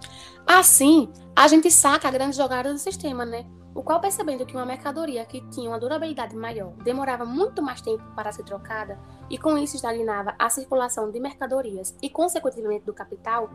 Assim, 0.47 1.12
a 1.35 1.49
gente 1.49 1.69
saca 1.69 2.07
a 2.07 2.12
grande 2.12 2.37
jogada 2.37 2.73
do 2.73 2.79
sistema, 2.79 3.25
né? 3.25 3.45
O 3.75 3.83
qual, 3.83 4.00
percebendo 4.00 4.47
que 4.47 4.55
uma 4.55 4.65
mercadoria 4.65 5.25
que 5.25 5.41
tinha 5.50 5.69
uma 5.69 5.81
durabilidade 5.81 6.37
maior 6.37 6.71
demorava 6.85 7.25
muito 7.25 7.61
mais 7.61 7.81
tempo 7.81 8.05
para 8.15 8.31
ser 8.31 8.45
trocada 8.45 8.97
e 9.29 9.37
com 9.37 9.59
isso 9.59 9.75
estagnava 9.75 10.33
a 10.38 10.49
circulação 10.49 11.11
de 11.11 11.19
mercadorias 11.19 11.93
e, 12.00 12.09
consequentemente, 12.09 12.87
do 12.87 12.95
capital, 12.95 13.50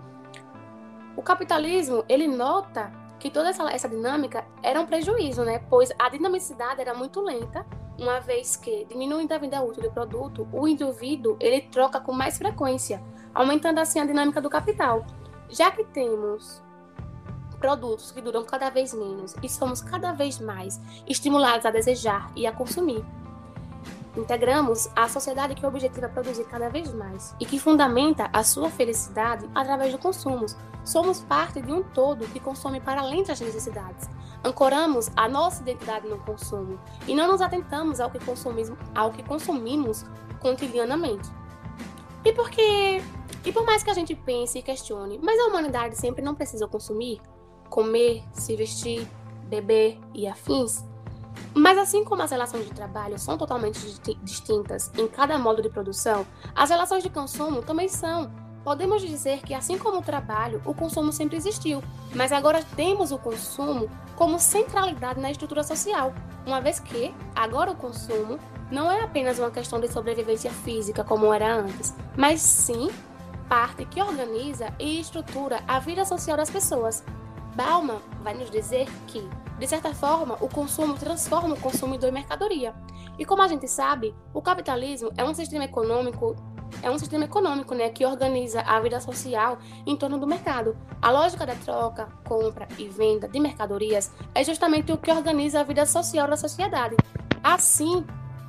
o 1.15 1.22
capitalismo 1.22 2.03
ele 2.10 2.27
nota 2.27 3.01
que 3.24 3.32
toda 3.32 3.51
essa, 3.51 3.63
essa 3.72 3.88
dinâmica 3.88 4.46
era 4.62 4.82
um 4.82 4.86
prejuízo, 4.86 5.46
né? 5.46 5.60
Pois 5.70 5.94
a 5.98 6.10
dinamicidade 6.10 6.82
era 6.82 6.94
muito 6.94 7.22
lenta, 7.22 7.65
uma 7.98 8.20
vez 8.20 8.58
que, 8.58 8.84
diminuindo 8.84 9.32
a 9.32 9.38
vida 9.38 9.63
útil 9.63 9.84
do 9.84 9.92
produto, 9.92 10.46
o 10.51 10.68
indivíduo 10.68 11.38
ele 11.39 11.62
troca 11.62 12.01
com 12.01 12.12
mais 12.12 12.38
frequência, 12.38 13.01
aumentando 13.34 13.80
assim 13.80 14.01
a 14.01 14.06
dinâmica 14.06 14.42
do 14.42 14.50
capital. 14.50 15.06
Já 15.48 15.72
que 15.72 15.86
temos 15.86 16.62
produtos 17.62 18.12
que 18.12 18.20
duram 18.20 18.44
cada 18.44 18.70
vez 18.70 18.94
menos 18.94 19.36
e 19.42 19.48
somos 19.48 19.82
cada 19.82 20.12
vez 20.12 20.38
mais 20.42 20.82
estimulados 21.08 21.65
a 21.65 21.72
desejar 21.72 22.30
e 22.36 22.46
a 22.46 22.51
consumir, 22.51 23.06
Integramos 24.15 24.89
a 24.96 25.10
sociedade 25.10 25.55
que 25.55 25.65
objetiva 25.65 26.08
produzir 26.08 26.43
cada 26.46 26.70
vez 26.70 26.93
mais 26.93 27.36
e 27.39 27.46
que 27.46 27.60
fundamenta 27.60 28.29
a 28.32 28.43
sua 28.43 28.70
felicidade 28.70 29.50
através 29.55 29.91
do 29.91 29.98
consumo. 29.98 30.46
Somos 30.84 31.22
parte 31.22 31.62
de 31.62 31.72
um 31.72 31.82
todo 31.82 32.27
que 32.27 32.39
consome 32.39 32.79
para 32.79 33.01
além 33.01 33.24
das 33.24 33.39
necessidades. 33.39 34.08
Ancoramos 34.43 35.10
a 35.15 35.27
nossa 35.27 35.62
identidade 35.62 36.08
no 36.08 36.20
consumo 36.20 36.79
e 37.08 37.15
não 37.15 37.27
nos 37.27 37.41
atentamos 37.41 38.00
ao 38.00 38.12
que 38.12 38.20
ao 38.93 39.12
que 39.12 39.24
consumimos 39.24 40.05
cotidianamente. 40.39 41.32
E 42.24 42.32
porque 42.34 43.01
e 43.46 43.51
por 43.51 43.65
mais 43.65 43.84
que 43.84 43.89
a 43.89 43.93
gente 43.93 44.15
pense 44.15 44.60
e 44.60 44.62
questione, 44.62 45.20
mas 45.22 45.39
a 45.39 45.48
humanidade 45.48 45.98
sempre 45.98 46.22
não 46.22 46.36
precisa 46.36 46.67
consumir, 46.67 47.20
comer, 47.70 48.24
se 48.32 48.55
vestir, 48.55 49.08
beber 49.48 50.00
e 50.13 50.27
afins, 50.27 50.86
mas 51.53 51.77
assim 51.77 52.03
como 52.03 52.21
as 52.21 52.31
relações 52.31 52.65
de 52.65 52.71
trabalho 52.71 53.17
são 53.19 53.37
totalmente 53.37 53.79
distintas 54.23 54.91
em 54.97 55.07
cada 55.07 55.37
modo 55.37 55.61
de 55.61 55.69
produção, 55.69 56.25
as 56.55 56.69
relações 56.69 57.03
de 57.03 57.09
consumo 57.09 57.61
também 57.61 57.87
são. 57.87 58.31
Podemos 58.63 59.01
dizer 59.01 59.41
que, 59.41 59.53
assim 59.53 59.77
como 59.77 59.97
o 59.97 60.01
trabalho, 60.01 60.61
o 60.65 60.73
consumo 60.73 61.11
sempre 61.11 61.35
existiu, 61.35 61.83
mas 62.15 62.31
agora 62.31 62.63
temos 62.77 63.11
o 63.11 63.17
consumo 63.17 63.89
como 64.15 64.39
centralidade 64.39 65.19
na 65.19 65.29
estrutura 65.29 65.63
social, 65.63 66.13
uma 66.45 66.61
vez 66.61 66.79
que, 66.79 67.13
agora 67.35 67.71
o 67.71 67.75
consumo 67.75 68.39
não 68.71 68.89
é 68.89 69.01
apenas 69.01 69.37
uma 69.37 69.51
questão 69.51 69.79
de 69.81 69.91
sobrevivência 69.91 70.49
física 70.49 71.03
como 71.03 71.33
era 71.33 71.55
antes, 71.55 71.93
mas 72.15 72.41
sim 72.41 72.89
parte 73.49 73.85
que 73.85 74.01
organiza 74.01 74.73
e 74.79 74.99
estrutura 74.99 75.61
a 75.67 75.79
vida 75.79 76.05
social 76.05 76.37
das 76.37 76.49
pessoas. 76.49 77.03
Bauman 77.55 78.01
vai 78.22 78.33
nos 78.33 78.50
dizer 78.50 78.88
que, 79.07 79.27
de 79.60 79.67
certa 79.67 79.93
forma, 79.93 80.38
o 80.41 80.50
consumo 80.50 80.95
transforma 80.95 81.55
o 81.55 81.60
consumidor 81.60 82.10
em 82.10 82.13
mercadoria. 82.13 82.74
E 83.17 83.25
como 83.25 83.41
a 83.41 83.48
gente 83.48 83.67
sabe, 83.67 84.15
o 84.33 84.41
capitalismo 84.41 85.12
é 85.17 85.24
um 85.24 85.33
sistema 85.33 85.65
econômico 85.65 86.36
é 86.81 86.89
um 86.89 86.98
sistema 86.98 87.25
econômico 87.25 87.75
né, 87.75 87.89
que 87.89 88.05
organiza 88.05 88.62
a 88.62 88.79
vida 88.79 89.00
social 89.00 89.60
em 89.86 89.95
torno 89.95 90.17
do 90.17 90.25
mercado. 90.25 90.75
A 91.01 91.12
lógica 91.12 91.45
da 91.45 91.55
troca, 91.55 92.07
compra 92.24 92.67
e 92.79 92.88
venda 92.88 93.27
de 93.27 93.39
mercadorias 93.39 94.12
é 94.33 94.43
justamente 94.43 94.91
o 94.91 94.98
que 94.98 95.12
organiza 95.12 95.60
a 95.60 95.63
vida 95.63 95.86
social 95.86 96.27
da 96.27 96.36
sociedade. 96.36 96.95
Assim, 97.43 98.03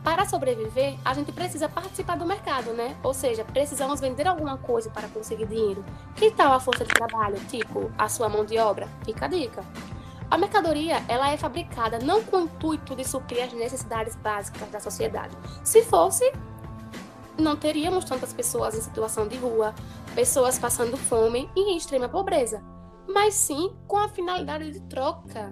para 0.04 0.26
sobreviver, 0.26 0.98
a 1.02 1.14
gente 1.14 1.32
precisa 1.32 1.66
participar 1.66 2.18
do 2.18 2.26
mercado, 2.26 2.74
né? 2.74 2.94
Ou 3.02 3.14
seja, 3.14 3.42
precisamos 3.42 4.00
vender 4.00 4.28
alguma 4.28 4.58
coisa 4.58 4.90
para 4.90 5.08
conseguir 5.08 5.46
dinheiro. 5.46 5.82
Que 6.14 6.30
tal 6.30 6.52
a 6.52 6.60
força 6.60 6.84
de 6.84 6.92
trabalho, 6.92 7.40
tipo 7.46 7.90
a 7.96 8.06
sua 8.06 8.28
mão 8.28 8.44
de 8.44 8.58
obra? 8.58 8.86
Fica 9.02 9.24
a 9.24 9.28
dica. 9.28 9.64
A 10.30 10.36
mercadoria 10.36 11.02
ela 11.08 11.30
é 11.30 11.38
fabricada 11.38 11.98
não 11.98 12.22
com 12.22 12.36
o 12.36 12.44
intuito 12.44 12.94
de 12.94 13.02
suprir 13.02 13.44
as 13.44 13.52
necessidades 13.54 14.14
básicas 14.16 14.68
da 14.68 14.78
sociedade. 14.78 15.34
Se 15.62 15.82
fosse, 15.82 16.30
não 17.38 17.56
teríamos 17.56 18.04
tantas 18.04 18.32
pessoas 18.34 18.74
em 18.74 18.82
situação 18.82 19.26
de 19.26 19.38
rua, 19.38 19.74
pessoas 20.14 20.58
passando 20.58 20.98
fome 20.98 21.48
e 21.56 21.72
em 21.72 21.76
extrema 21.78 22.10
pobreza, 22.10 22.62
mas 23.08 23.32
sim 23.32 23.72
com 23.88 23.96
a 23.96 24.08
finalidade 24.08 24.70
de 24.70 24.80
troca. 24.82 25.50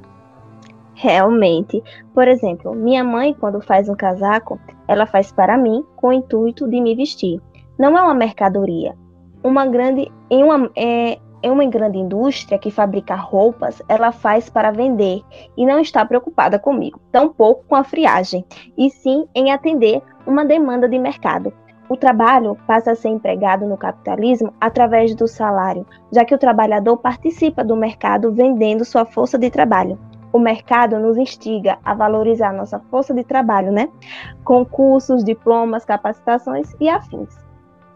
Realmente. 0.94 1.82
Por 2.14 2.28
exemplo, 2.28 2.75
minha 2.75 3.02
mãe, 3.02 3.34
quando 3.34 3.61
faz 3.61 3.88
um 3.88 3.94
casaco, 3.94 4.61
ela 4.87 5.06
faz 5.06 5.32
para 5.32 5.56
mim 5.56 5.84
com 5.96 6.08
o 6.08 6.12
intuito 6.12 6.68
de 6.68 6.80
me 6.80 6.94
vestir. 6.94 7.40
Não 7.78 7.96
é 7.96 8.02
uma 8.02 8.14
mercadoria. 8.14 8.94
Uma 9.42 9.66
grande, 9.66 10.11
em, 10.30 10.44
uma, 10.44 10.70
é, 10.76 11.18
em 11.42 11.50
uma 11.50 11.64
grande 11.64 11.99
indústria 11.99 12.58
que 12.58 12.70
fabrica 12.70 13.14
roupas, 13.14 13.82
ela 13.88 14.12
faz 14.12 14.49
para 14.49 14.70
vender 14.70 15.22
e 15.56 15.66
não 15.66 15.80
está 15.80 16.04
preocupada 16.04 16.58
comigo, 16.58 17.00
tampouco 17.11 17.64
com 17.66 17.75
a 17.75 17.82
friagem, 17.82 18.44
e 18.78 18.88
sim 18.90 19.26
em 19.34 19.50
atender 19.50 20.00
uma 20.26 20.44
demanda 20.44 20.88
de 20.88 20.99
mercado. 20.99 21.52
O 21.88 21.96
trabalho 21.96 22.56
passa 22.66 22.92
a 22.92 22.94
ser 22.94 23.08
empregado 23.08 23.66
no 23.66 23.76
capitalismo 23.76 24.54
através 24.61 25.14
do 25.14 25.26
salário, 25.26 25.87
já 26.12 26.25
que 26.25 26.34
o 26.34 26.38
trabalhador 26.38 26.96
participa 26.99 27.64
do 27.64 27.76
mercado 27.76 28.32
vendendo 28.32 28.84
sua 28.84 29.04
força 29.04 29.37
de 29.37 29.50
trabalho. 29.50 29.99
O 30.32 30.38
mercado 30.38 30.98
nos 30.98 31.16
instiga 31.16 31.78
a 31.84 31.94
valorizar 31.94 32.52
nossa 32.52 32.78
força 32.90 33.12
de 33.12 33.22
trabalho, 33.22 33.70
né? 33.70 33.90
Com 34.44 34.64
cursos, 34.64 35.22
diplomas, 35.22 35.84
capacitações 35.84 36.74
e 36.80 36.88
afins. 36.88 37.42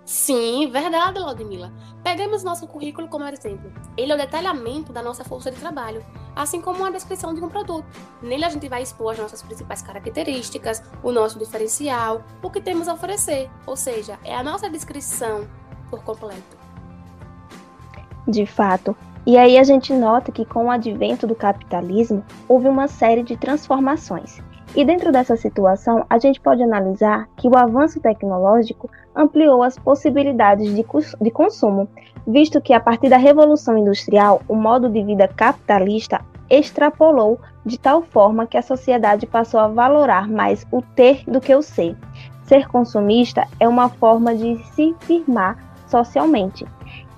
Sim, 0.07 0.71
verdade, 0.71 1.19
Laudemila. 1.19 1.73
Pegamos 2.05 2.45
nosso 2.45 2.69
currículo 2.69 3.09
como 3.09 3.25
exemplo. 3.25 3.73
Ele 3.97 4.13
é 4.13 4.15
o 4.15 4.19
detalhamento 4.19 4.93
da 4.93 5.03
nossa 5.03 5.25
força 5.25 5.51
de 5.51 5.59
trabalho, 5.59 6.05
assim 6.37 6.61
como 6.61 6.85
a 6.85 6.91
descrição 6.91 7.35
de 7.35 7.43
um 7.43 7.49
produto. 7.49 7.85
Nele 8.23 8.45
a 8.45 8.49
gente 8.49 8.69
vai 8.69 8.83
expor 8.83 9.15
as 9.15 9.19
nossas 9.19 9.43
principais 9.43 9.83
características, 9.83 10.81
o 11.03 11.11
nosso 11.11 11.41
diferencial, 11.41 12.23
o 12.41 12.49
que 12.49 12.61
temos 12.61 12.87
a 12.87 12.95
oferecer, 12.95 13.51
ou 13.67 13.77
seja, 13.77 14.17
é 14.23 14.37
a 14.37 14.45
nossa 14.45 14.71
descrição 14.71 15.49
por 15.91 16.05
completo. 16.05 16.57
De 18.29 18.47
fato. 18.47 18.97
E 19.27 19.37
aí 19.37 19.59
a 19.59 19.65
gente 19.65 19.93
nota 19.93 20.31
que 20.31 20.45
com 20.45 20.67
o 20.67 20.71
advento 20.71 21.27
do 21.27 21.35
capitalismo 21.35 22.23
houve 22.49 22.69
uma 22.69 22.87
série 22.87 23.25
de 23.25 23.37
transformações. 23.37 24.41
E 24.77 24.85
dentro 24.85 25.11
dessa 25.11 25.37
situação, 25.37 26.07
a 26.09 26.17
gente 26.17 26.41
pode 26.41 26.63
analisar 26.63 27.29
que 27.37 27.49
o 27.49 27.57
avanço 27.57 27.99
tecnológico 27.99 28.89
ampliou 29.17 29.65
as 29.65 29.77
possibilidades 29.77 30.73
de, 30.73 30.85
de 31.21 31.31
consumo, 31.31 31.89
visto 32.25 32.61
que 32.61 32.73
a 32.73 32.79
partir 32.79 33.09
da 33.09 33.17
Revolução 33.17 33.77
Industrial, 33.77 34.43
o 34.47 34.55
modo 34.55 34.89
de 34.89 35.03
vida 35.03 35.27
capitalista 35.27 36.21
extrapolou 36.49 37.41
de 37.65 37.79
tal 37.79 38.03
forma 38.03 38.47
que 38.47 38.57
a 38.57 38.63
sociedade 38.63 39.27
passou 39.27 39.59
a 39.59 39.67
valorar 39.67 40.29
mais 40.29 40.65
o 40.71 40.81
ter 40.81 41.25
do 41.27 41.41
que 41.41 41.53
o 41.53 41.63
ser. 41.63 41.97
Ser 42.45 42.69
consumista 42.69 43.45
é 43.59 43.67
uma 43.67 43.89
forma 43.89 44.35
de 44.37 44.57
se 44.75 44.95
firmar 45.01 45.59
socialmente. 45.89 46.65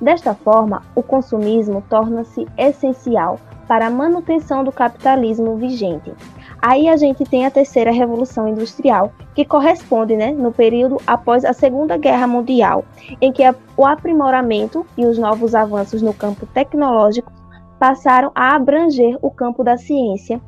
Desta 0.01 0.35
forma, 0.35 0.83
o 0.95 1.03
consumismo 1.03 1.83
torna-se 1.89 2.47
essencial 2.57 3.39
para 3.67 3.87
a 3.87 3.91
manutenção 3.91 4.65
do 4.65 4.73
capitalismo 4.73 5.57
vigente. 5.57 6.13
Aí 6.61 6.89
a 6.89 6.97
gente 6.97 7.25
tem 7.25 7.47
a 7.47 7.51
terceira 7.51 7.91
revolução 7.91 8.49
industrial, 8.49 9.13
que 9.35 9.45
corresponde 9.45 10.17
né, 10.17 10.33
no 10.33 10.51
período 10.51 11.01
após 11.07 11.45
a 11.45 11.53
Segunda 11.53 11.97
Guerra 11.97 12.27
Mundial, 12.27 12.85
em 13.21 13.33
que 13.33 13.43
o 13.77 13.87
aprimoramento 13.87 14.87
e 14.97 15.05
os 15.05 15.19
novos 15.19 15.55
avanços 15.55 16.03
no 16.03 16.15
campo 16.15 16.47
tecnológico 16.47 17.33
passaram 17.79 18.33
a 18.35 18.57
abranger 18.57 19.17
o 19.23 19.31
campo 19.31 19.63
da 19.63 19.77
ciência, 19.77 20.41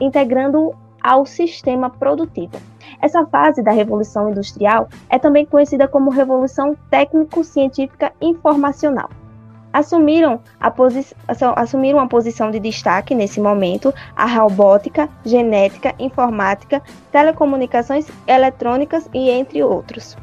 integrando 0.00 0.74
ao 1.02 1.24
sistema 1.24 1.88
produtivo. 1.88 2.58
Essa 3.00 3.26
fase 3.26 3.62
da 3.62 3.70
Revolução 3.70 4.30
Industrial 4.30 4.88
é 5.08 5.18
também 5.18 5.44
conhecida 5.44 5.86
como 5.88 6.10
Revolução 6.10 6.76
Técnico-Científica 6.90 8.12
Informacional 8.20 9.10
assumiram, 9.72 10.40
a 10.60 10.72
assumiram 11.56 11.98
uma 11.98 12.08
posição 12.08 12.50
de 12.50 12.58
destaque 12.58 13.14
nesse 13.14 13.40
momento 13.40 13.92
a 14.16 14.26
robótica, 14.26 15.08
genética, 15.24 15.94
informática, 15.98 16.82
telecomunicações 17.12 18.06
eletrônicas 18.26 19.08
e 19.12 19.30
entre 19.30 19.62
outros. 19.62 20.16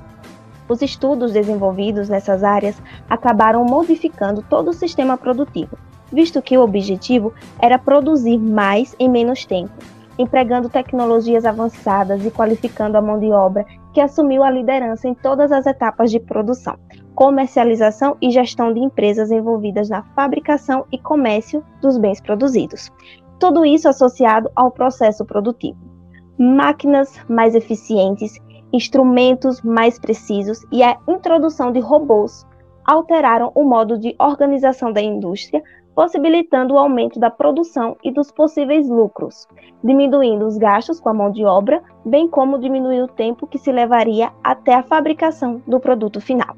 Os 0.67 0.81
estudos 0.81 1.31
desenvolvidos 1.31 2.09
nessas 2.09 2.43
áreas 2.43 2.75
acabaram 3.09 3.63
modificando 3.63 4.43
todo 4.49 4.69
o 4.69 4.73
sistema 4.73 5.15
produtivo, 5.15 5.77
visto 6.11 6.41
que 6.41 6.57
o 6.57 6.61
objetivo 6.61 7.33
era 7.59 7.77
produzir 7.77 8.39
mais 8.39 8.95
em 8.99 9.07
menos 9.07 9.45
tempo, 9.45 9.73
empregando 10.17 10.69
tecnologias 10.69 11.45
avançadas 11.45 12.25
e 12.25 12.31
qualificando 12.31 12.97
a 12.97 13.01
mão 13.01 13.19
de 13.19 13.31
obra 13.31 13.65
que 13.93 14.01
assumiu 14.01 14.43
a 14.43 14.51
liderança 14.51 15.07
em 15.07 15.13
todas 15.13 15.51
as 15.51 15.65
etapas 15.65 16.11
de 16.11 16.19
produção, 16.19 16.77
comercialização 17.13 18.17
e 18.21 18.29
gestão 18.29 18.73
de 18.73 18.79
empresas 18.79 19.31
envolvidas 19.31 19.89
na 19.89 20.03
fabricação 20.15 20.85
e 20.91 20.97
comércio 20.97 21.63
dos 21.81 21.97
bens 21.97 22.19
produzidos. 22.21 22.91
Tudo 23.39 23.65
isso 23.65 23.87
associado 23.87 24.49
ao 24.55 24.71
processo 24.71 25.25
produtivo. 25.25 25.77
Máquinas 26.37 27.17
mais 27.29 27.55
eficientes, 27.55 28.37
instrumentos 28.71 29.61
mais 29.61 29.97
precisos 29.97 30.65
e 30.71 30.83
a 30.83 30.97
introdução 31.07 31.71
de 31.71 31.79
robôs 31.79 32.45
alteraram 32.85 33.51
o 33.55 33.63
modo 33.63 33.97
de 33.97 34.15
organização 34.19 34.91
da 34.91 35.01
indústria, 35.01 35.63
possibilitando 35.95 36.73
o 36.73 36.77
aumento 36.77 37.19
da 37.19 37.31
produção 37.31 37.95
e 38.03 38.11
dos 38.11 38.29
possíveis 38.29 38.89
lucros, 38.89 39.47
diminuindo 39.81 40.45
os 40.45 40.57
gastos 40.57 40.99
com 40.99 41.07
a 41.07 41.13
mão 41.13 41.31
de 41.31 41.45
obra, 41.45 41.81
bem 42.03 42.27
como 42.27 42.59
diminuir 42.59 43.01
o 43.01 43.07
tempo 43.07 43.47
que 43.47 43.57
se 43.57 43.71
levaria 43.71 44.31
até 44.43 44.75
a 44.75 44.83
fabricação 44.83 45.63
do 45.65 45.79
produto 45.79 46.19
final. 46.19 46.55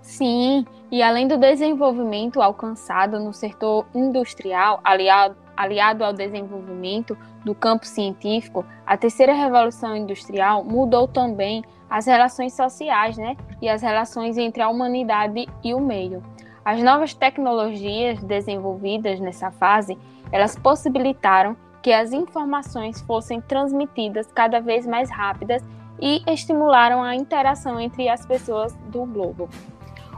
Sim, 0.00 0.66
e 0.90 1.02
além 1.02 1.28
do 1.28 1.36
desenvolvimento 1.36 2.40
alcançado 2.40 3.20
no 3.20 3.32
setor 3.32 3.86
industrial, 3.94 4.80
aliado, 4.82 5.36
aliado 5.56 6.02
ao 6.02 6.12
desenvolvimento 6.12 7.16
do 7.44 7.54
campo 7.54 7.86
científico, 7.86 8.64
a 8.86 8.96
terceira 8.96 9.32
revolução 9.32 9.94
industrial 9.94 10.64
mudou 10.64 11.06
também 11.06 11.62
as 11.88 12.06
relações 12.06 12.54
sociais 12.54 13.18
né, 13.18 13.36
e 13.60 13.68
as 13.68 13.82
relações 13.82 14.38
entre 14.38 14.62
a 14.62 14.68
humanidade 14.68 15.46
e 15.62 15.74
o 15.74 15.80
meio. 15.80 16.22
As 16.64 16.82
novas 16.82 17.14
tecnologias 17.14 18.22
desenvolvidas 18.22 19.18
nessa 19.20 19.50
fase, 19.50 19.98
elas 20.30 20.56
possibilitaram 20.56 21.56
que 21.82 21.92
as 21.92 22.12
informações 22.12 23.00
fossem 23.00 23.40
transmitidas 23.40 24.30
cada 24.32 24.60
vez 24.60 24.86
mais 24.86 25.10
rápidas 25.10 25.62
e 26.00 26.22
estimularam 26.26 27.02
a 27.02 27.14
interação 27.16 27.80
entre 27.80 28.08
as 28.08 28.24
pessoas 28.24 28.74
do 28.90 29.04
globo 29.04 29.48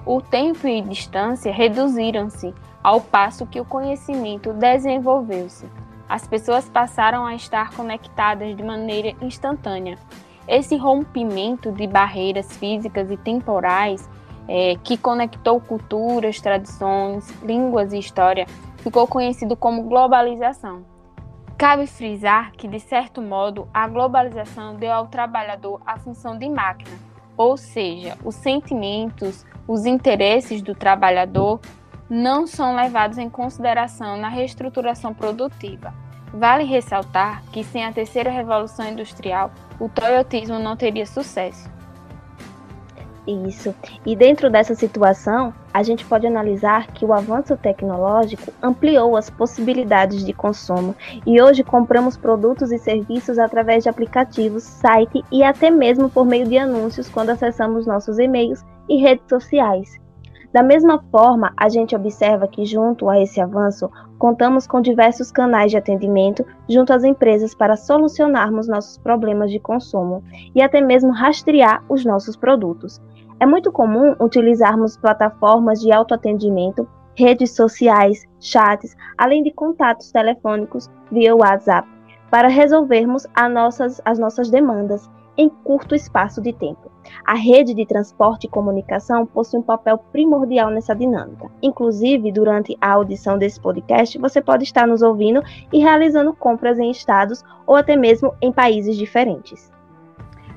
o 0.07 0.21
tempo 0.21 0.67
e 0.67 0.83
distância 0.83 1.53
reduziram-se 1.53 2.55
ao 2.83 3.01
passo 3.01 3.47
que 3.47 3.61
o 3.61 3.65
conhecimento 3.65 4.53
desenvolveu-se. 4.53 5.67
As 6.07 6.27
pessoas 6.27 6.69
passaram 6.69 7.25
a 7.25 7.35
estar 7.35 7.71
conectadas 7.71 8.55
de 8.55 8.63
maneira 8.63 9.17
instantânea. 9.23 9.97
Esse 10.47 10.77
rompimento 10.77 11.73
de 11.73 11.87
barreiras 11.87 12.55
físicas 12.59 13.11
e 13.11 13.17
temporais 13.17 14.07
é, 14.49 14.77
que 14.83 14.97
conectou 14.97 15.61
culturas, 15.61 16.41
tradições, 16.41 17.29
línguas 17.43 17.93
e 17.93 17.99
história 17.99 18.47
ficou 18.79 19.07
conhecido 19.07 19.57
como 19.57 19.85
globalização. 19.85 20.85
Cabe 21.57 21.87
frisar 21.87 22.53
que, 22.53 22.69
de 22.69 22.81
certo 22.81 23.23
modo, 23.23 23.69
a 23.73 23.87
globalização 23.89 24.75
deu 24.75 24.93
ao 24.93 25.07
trabalhador 25.07 25.81
a 25.87 25.99
função 25.99 26.37
de 26.37 26.49
máquina, 26.49 26.97
ou 27.37 27.57
seja, 27.57 28.19
os 28.25 28.35
sentimentos, 28.35 29.47
os 29.67 29.87
interesses 29.87 30.61
do 30.61 30.75
trabalhador 30.75 31.61
não 32.11 32.47
são 32.47 32.75
levados 32.75 33.19
em 33.19 33.31
consideração 33.31 34.17
na 34.17 34.29
reestruturação 34.29 35.15
produtiva. 35.15 35.95
Vale 36.33 36.65
ressaltar 36.65 37.43
que 37.53 37.63
sem 37.63 37.85
a 37.85 37.93
terceira 37.93 38.31
revolução 38.31 38.89
industrial, 38.89 39.53
o 39.79 39.89
toyotismo 39.89 40.59
não 40.59 40.77
teria 40.77 41.07
sucesso. 41.07 41.71
Isso. 43.27 43.75
E 44.05 44.15
dentro 44.15 44.51
dessa 44.51 44.75
situação, 44.75 45.55
a 45.73 45.83
gente 45.83 46.05
pode 46.05 46.27
analisar 46.27 46.89
que 46.89 47.07
o 47.07 47.13
avanço 47.13 47.57
tecnológico 47.57 48.53
ampliou 48.63 49.17
as 49.17 49.31
possibilidades 49.31 50.25
de 50.25 50.33
consumo 50.33 50.95
e 51.27 51.41
hoje 51.41 51.65
compramos 51.65 52.19
produtos 52.19 52.71
e 52.71 52.79
serviços 52.79 53.39
através 53.39 53.83
de 53.83 53.89
aplicativos, 53.89 54.63
site 54.63 55.25
e 55.33 55.43
até 55.43 55.71
mesmo 55.71 56.11
por 56.11 56.27
meio 56.27 56.47
de 56.47 56.59
anúncios 56.59 57.09
quando 57.09 57.31
acessamos 57.31 57.87
nossos 57.87 58.19
e-mails 58.19 58.63
e 58.89 59.01
redes 59.01 59.25
sociais. 59.27 60.04
Da 60.55 60.63
mesma 60.63 61.03
forma, 61.11 61.53
a 61.57 61.69
gente 61.69 61.97
observa 61.97 62.47
que, 62.47 62.65
junto 62.65 63.11
a 63.11 63.21
esse 63.21 63.41
avanço, 63.41 63.91
contamos 64.21 64.69
com 64.69 64.81
diversos 64.81 65.33
canais 65.33 65.73
de 65.73 65.77
atendimento 65.77 66.47
junto 66.69 66.93
às 66.93 67.03
empresas 67.03 67.53
para 67.57 67.75
solucionarmos 67.75 68.69
nossos 68.69 68.97
problemas 68.97 69.51
de 69.51 69.59
consumo 69.59 70.23
e 70.55 70.63
até 70.63 70.81
mesmo 70.81 71.11
rastrear 71.11 71.83
os 71.89 72.05
nossos 72.05 72.37
produtos. 72.37 73.03
É 73.41 73.45
muito 73.45 73.73
comum 73.73 74.15
utilizarmos 74.21 74.97
plataformas 74.97 75.81
de 75.81 75.91
autoatendimento, 75.91 76.89
redes 77.17 77.51
sociais, 77.57 78.25
chats, 78.39 78.97
além 79.19 79.43
de 79.43 79.51
contatos 79.51 80.13
telefônicos 80.13 80.89
via 81.11 81.35
WhatsApp, 81.35 81.89
para 82.31 82.47
resolvermos 82.47 83.27
nossas, 83.51 84.01
as 84.05 84.21
nossas 84.21 84.49
demandas 84.51 85.11
em 85.37 85.49
curto 85.49 85.95
espaço 85.95 86.41
de 86.41 86.53
tempo. 86.53 86.91
A 87.25 87.35
rede 87.35 87.75
de 87.75 87.85
transporte 87.85 88.45
e 88.45 88.51
comunicação 88.51 89.27
possui 89.27 89.61
um 89.61 89.63
papel 89.63 89.99
primordial 89.99 90.71
nessa 90.71 90.95
dinâmica. 90.95 91.51
Inclusive, 91.63 92.33
durante 92.33 92.77
a 92.81 92.93
audição 92.93 93.39
desse 93.39 93.61
podcast, 93.61 94.19
você 94.19 94.41
pode 94.41 94.65
estar 94.65 94.87
nos 94.87 95.03
ouvindo 95.03 95.43
e 95.73 95.79
realizando 95.79 96.33
compras 96.35 96.79
em 96.79 96.91
estados 96.91 97.43
ou 97.67 97.77
até 97.77 97.97
mesmo 97.97 98.35
em 98.41 98.53
países 98.53 98.97
diferentes. 98.97 99.73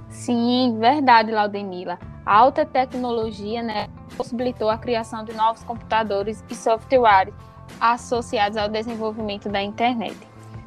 Sim, 0.10 0.78
verdade, 0.80 1.32
Laudemila. 1.32 2.00
A 2.26 2.36
alta 2.38 2.66
tecnologia 2.66 3.62
né, 3.62 3.88
possibilitou 4.16 4.70
a 4.70 4.78
criação 4.78 5.24
de 5.24 5.34
novos 5.34 5.64
computadores 5.64 6.44
e 6.50 6.56
softwares 6.56 7.34
associados 7.80 8.58
ao 8.58 8.70
desenvolvimento 8.70 9.50
da 9.50 9.62
internet. 9.62 10.18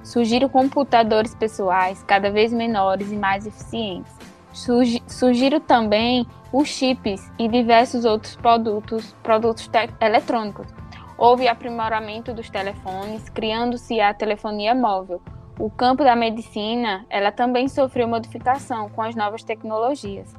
Surgiram 0.03 0.49
computadores 0.49 1.35
pessoais 1.35 2.03
cada 2.03 2.31
vez 2.31 2.53
menores 2.53 3.13
e 3.13 3.17
mais 3.17 3.47
eficientes. 3.47 4.13
Surgiram 5.07 5.61
também 5.61 6.27
os 6.53 6.69
chips 6.69 7.31
e 7.39 7.47
diversos 7.47 8.05
outros 8.05 8.35
produtos, 8.37 9.15
produtos 9.23 9.71
eletrônicos. 10.01 10.67
Houve 11.17 11.47
aprimoramento 11.47 12.33
dos 12.33 12.49
telefones, 12.49 13.29
criando-se 13.29 14.01
a 14.01 14.13
telefonia 14.15 14.75
móvel. 14.75 15.21
O 15.59 15.71
campo 15.71 16.03
da 16.03 16.17
medicina, 16.17 17.05
ela 17.11 17.31
também 17.31 17.69
sofreu 17.69 18.09
modificação 18.09 18.89
com 18.89 19.03
as 19.03 19.15
novas 19.15 19.43
tecnologias. 19.43 20.35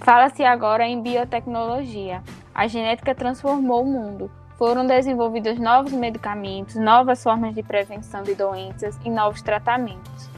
Fala-se 0.00 0.44
agora 0.44 0.86
em 0.86 1.02
biotecnologia. 1.02 2.22
A 2.54 2.68
genética 2.68 3.14
transformou 3.14 3.82
o 3.82 3.86
mundo. 3.86 4.30
Foram 4.66 4.86
desenvolvidos 4.86 5.58
novos 5.58 5.92
medicamentos, 5.92 6.76
novas 6.76 7.22
formas 7.22 7.54
de 7.54 7.62
prevenção 7.62 8.22
de 8.22 8.34
doenças 8.34 8.98
e 9.04 9.10
novos 9.10 9.42
tratamentos. 9.42 10.30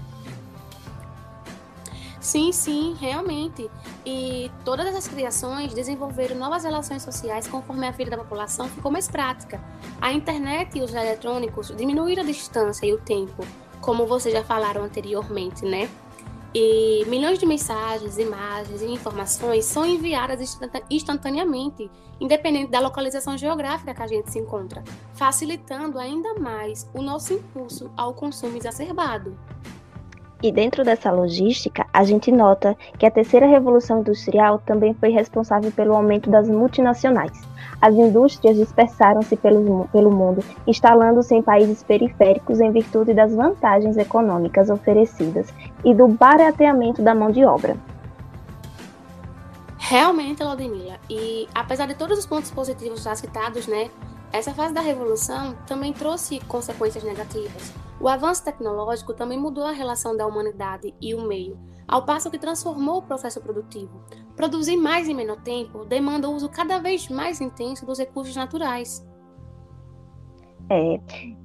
Sim, 2.18 2.50
sim, 2.50 2.97
realmente. 2.99 3.71
E 4.04 4.50
todas 4.64 4.85
essas 4.85 5.06
criações 5.06 5.73
desenvolveram 5.73 6.35
novas 6.35 6.64
relações 6.64 7.04
sociais 7.04 7.47
conforme 7.47 7.87
a 7.87 7.92
vida 7.92 8.11
da 8.11 8.16
população 8.16 8.68
ficou 8.68 8.90
mais 8.90 9.06
prática. 9.06 9.61
A 10.00 10.12
internet 10.12 10.76
e 10.76 10.83
os 10.83 10.92
eletrônicos 10.92 11.68
diminuíram 11.76 12.25
a 12.25 12.26
distância 12.26 12.85
e 12.85 12.92
o 12.92 12.99
tempo, 12.99 13.47
como 13.80 14.06
vocês 14.06 14.35
já 14.35 14.42
falaram 14.42 14.83
anteriormente, 14.83 15.64
né? 15.64 15.88
E 16.58 17.04
milhões 17.06 17.38
de 17.38 17.45
mensagens, 17.45 18.16
imagens 18.16 18.80
e 18.80 18.86
informações 18.86 19.66
são 19.66 19.84
enviadas 19.84 20.58
instantaneamente, 20.88 21.90
independente 22.19 22.71
da 22.71 22.80
localização 22.80 23.36
geográfica 23.36 23.92
que 23.92 24.02
a 24.02 24.06
gente 24.06 24.30
se 24.30 24.38
encontra, 24.38 24.82
facilitando 25.12 25.99
ainda 25.99 26.32
mais 26.40 26.90
o 26.95 27.02
nosso 27.02 27.34
impulso 27.34 27.90
ao 27.95 28.14
consumo 28.14 28.56
exacerbado. 28.56 29.36
E 30.42 30.50
dentro 30.50 30.82
dessa 30.82 31.10
logística, 31.10 31.86
a 31.92 32.04
gente 32.04 32.32
nota 32.32 32.75
que 32.99 33.04
a 33.04 33.10
terceira 33.10 33.45
revolução 33.45 34.00
industrial 34.00 34.58
também 34.58 34.95
foi 34.95 35.10
responsável 35.10 35.71
pelo 35.71 35.95
aumento 35.95 36.30
das 36.30 36.49
multinacionais 36.49 37.38
as 37.80 37.95
indústrias 37.95 38.56
dispersaram-se 38.56 39.36
pelo, 39.36 40.10
mundo, 40.10 40.43
instalando-se 40.67 41.34
em 41.34 41.43
países 41.43 41.82
periféricos 41.82 42.60
em 42.60 42.71
virtude 42.71 43.12
das 43.12 43.34
vantagens 43.34 43.97
econômicas 43.97 44.71
oferecidas 44.71 45.52
e 45.84 45.95
do 45.95 46.08
barateamento 46.08 47.02
da 47.02 47.15
mão 47.15 47.30
de 47.30 47.45
obra. 47.45 47.76
Realmente, 49.78 50.43
Laudemila, 50.43 50.99
e 51.08 51.49
apesar 51.54 51.86
de 51.86 51.95
todos 51.95 52.19
os 52.19 52.26
pontos 52.26 52.50
positivos 52.50 53.04
já 53.04 53.15
citados, 53.15 53.69
né, 53.69 53.89
essa 54.32 54.52
fase 54.52 54.75
da 54.75 54.80
revolução 54.80 55.54
também 55.67 55.93
trouxe 55.93 56.41
consequências 56.41 57.04
negativas. 57.04 57.73
O 58.00 58.08
avanço 58.08 58.45
tecnológico 58.45 59.15
também 59.15 59.39
mudou 59.39 59.65
a 59.65 59.71
relação 59.71 60.17
da 60.17 60.26
humanidade 60.26 60.93
e 61.00 61.15
o 61.15 61.23
meio, 61.23 61.58
ao 61.86 62.04
passo 62.04 62.30
que 62.30 62.39
transformou 62.39 62.99
o 62.99 63.02
processo 63.02 63.41
produtivo. 63.41 64.02
Produzir 64.36 64.76
mais 64.76 65.08
em 65.08 65.14
menor 65.14 65.38
tempo 65.38 65.84
demanda 65.86 66.28
o 66.28 66.34
uso 66.34 66.49
cada 66.49 66.78
vez 66.78 67.08
mais 67.08 67.40
intenso 67.40 67.86
dos 67.86 67.99
recursos 67.99 68.36
naturais. 68.36 69.04
É, 70.68 71.00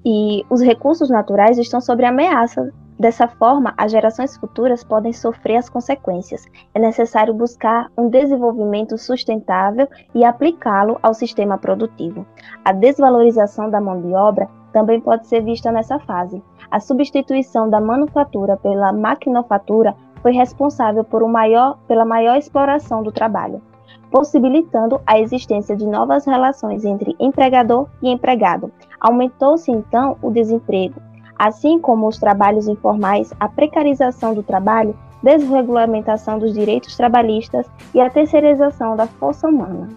e 0.06 0.44
os 0.50 0.62
recursos 0.62 1.10
naturais 1.10 1.58
estão 1.58 1.80
sob 1.80 2.04
ameaça. 2.04 2.74
Dessa 3.00 3.28
forma, 3.28 3.74
as 3.78 3.92
gerações 3.92 4.38
futuras 4.38 4.84
podem 4.84 5.12
sofrer 5.12 5.56
as 5.56 5.70
consequências. 5.70 6.46
É 6.74 6.80
necessário 6.80 7.34
buscar 7.34 7.90
um 7.98 8.10
desenvolvimento 8.10 8.96
sustentável 8.98 9.88
e 10.14 10.24
aplicá-lo 10.24 11.00
ao 11.02 11.14
sistema 11.14 11.58
produtivo. 11.58 12.28
A 12.64 12.72
desvalorização 12.72 13.72
da 13.72 13.82
mão 13.82 14.02
de 14.02 14.14
obra 14.14 14.48
também 14.72 15.00
pode 15.02 15.26
ser 15.28 15.42
vista 15.44 15.72
nessa 15.72 15.98
fase. 16.00 16.44
A 16.70 16.80
substituição 16.80 17.70
da 17.70 17.82
manufatura 17.82 18.56
pela 18.58 18.94
maquinofatura 18.94 19.96
foi 20.22 20.34
responsável 20.34 21.04
por 21.04 21.24
um 21.24 21.28
maior, 21.28 21.78
pela 21.88 22.06
maior 22.06 22.38
exploração 22.38 23.04
do 23.04 23.12
trabalho, 23.12 23.62
possibilitando 24.10 25.02
a 25.06 25.20
existência 25.20 25.76
de 25.76 25.86
novas 25.86 26.26
relações 26.26 26.86
entre 26.86 27.16
empregador 27.20 27.88
e 28.02 28.10
empregado. 28.10 28.72
Aumentou-se 29.00 29.72
então 29.72 30.18
o 30.22 30.30
desemprego, 30.30 31.02
assim 31.38 31.80
como 31.80 32.08
os 32.08 32.18
trabalhos 32.18 32.68
informais, 32.68 33.34
a 33.40 33.48
precarização 33.48 34.34
do 34.34 34.44
trabalho, 34.44 34.96
desregulamentação 35.24 36.40
dos 36.40 36.54
direitos 36.54 36.96
trabalhistas 36.96 37.66
e 37.94 38.02
a 38.02 38.10
terceirização 38.10 38.96
da 38.96 39.08
força 39.08 39.48
humana. 39.48 39.88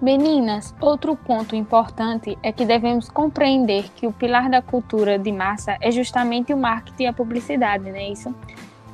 Meninas, 0.00 0.74
outro 0.80 1.14
ponto 1.14 1.54
importante 1.54 2.36
é 2.42 2.50
que 2.50 2.64
devemos 2.64 3.08
compreender 3.08 3.88
que 3.94 4.04
o 4.04 4.12
pilar 4.12 4.50
da 4.50 4.60
cultura 4.60 5.16
de 5.16 5.30
massa 5.30 5.76
é 5.80 5.92
justamente 5.92 6.52
o 6.52 6.56
marketing 6.56 7.04
e 7.04 7.06
a 7.06 7.12
publicidade, 7.12 7.88
não 7.88 7.96
é 7.96 8.08
isso? 8.08 8.34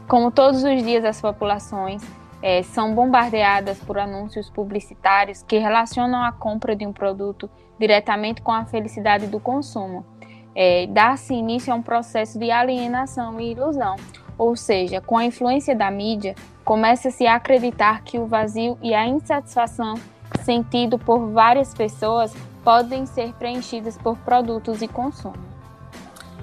Como 0.08 0.30
todos 0.30 0.64
os 0.64 0.82
dias 0.82 1.04
as 1.04 1.20
populações 1.20 2.02
é, 2.40 2.62
são 2.62 2.94
bombardeadas 2.94 3.78
por 3.78 3.98
anúncios 3.98 4.48
publicitários 4.48 5.42
que 5.42 5.58
relacionam 5.58 6.24
a 6.24 6.32
compra 6.32 6.74
de 6.74 6.86
um 6.86 6.94
produto 6.94 7.50
diretamente 7.78 8.40
com 8.40 8.50
a 8.50 8.64
felicidade 8.64 9.26
do 9.26 9.38
consumo. 9.38 10.06
É, 10.54 10.86
Dá-se 10.86 11.34
início 11.34 11.70
a 11.70 11.76
um 11.76 11.82
processo 11.82 12.38
de 12.38 12.50
alienação 12.50 13.38
e 13.38 13.52
ilusão, 13.52 13.96
ou 14.38 14.56
seja, 14.56 14.98
com 14.98 15.18
a 15.18 15.26
influência 15.26 15.76
da 15.76 15.90
mídia, 15.90 16.34
começa-se 16.64 17.26
a 17.26 17.34
acreditar 17.34 18.02
que 18.02 18.18
o 18.18 18.26
vazio 18.26 18.78
e 18.82 18.94
a 18.94 19.06
insatisfação 19.06 19.94
sentido 20.42 20.98
por 20.98 21.30
várias 21.32 21.74
pessoas 21.74 22.34
podem 22.64 23.04
ser 23.04 23.34
preenchidas 23.34 23.98
por 23.98 24.16
produtos 24.16 24.80
e 24.80 24.88
consumo. 24.88 25.36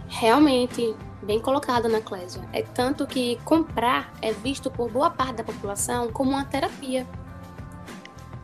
Realmente, 0.07 0.95
Bem 1.25 1.39
colocado, 1.39 1.87
Ana 1.87 2.01
Clésia. 2.01 2.43
É 2.53 2.61
tanto 2.61 3.07
que 3.07 3.37
comprar 3.43 4.13
é 4.21 4.31
visto 4.31 4.69
por 4.69 4.91
boa 4.91 5.09
parte 5.09 5.37
da 5.37 5.43
população 5.43 6.11
como 6.11 6.29
uma 6.29 6.45
terapia. 6.45 7.05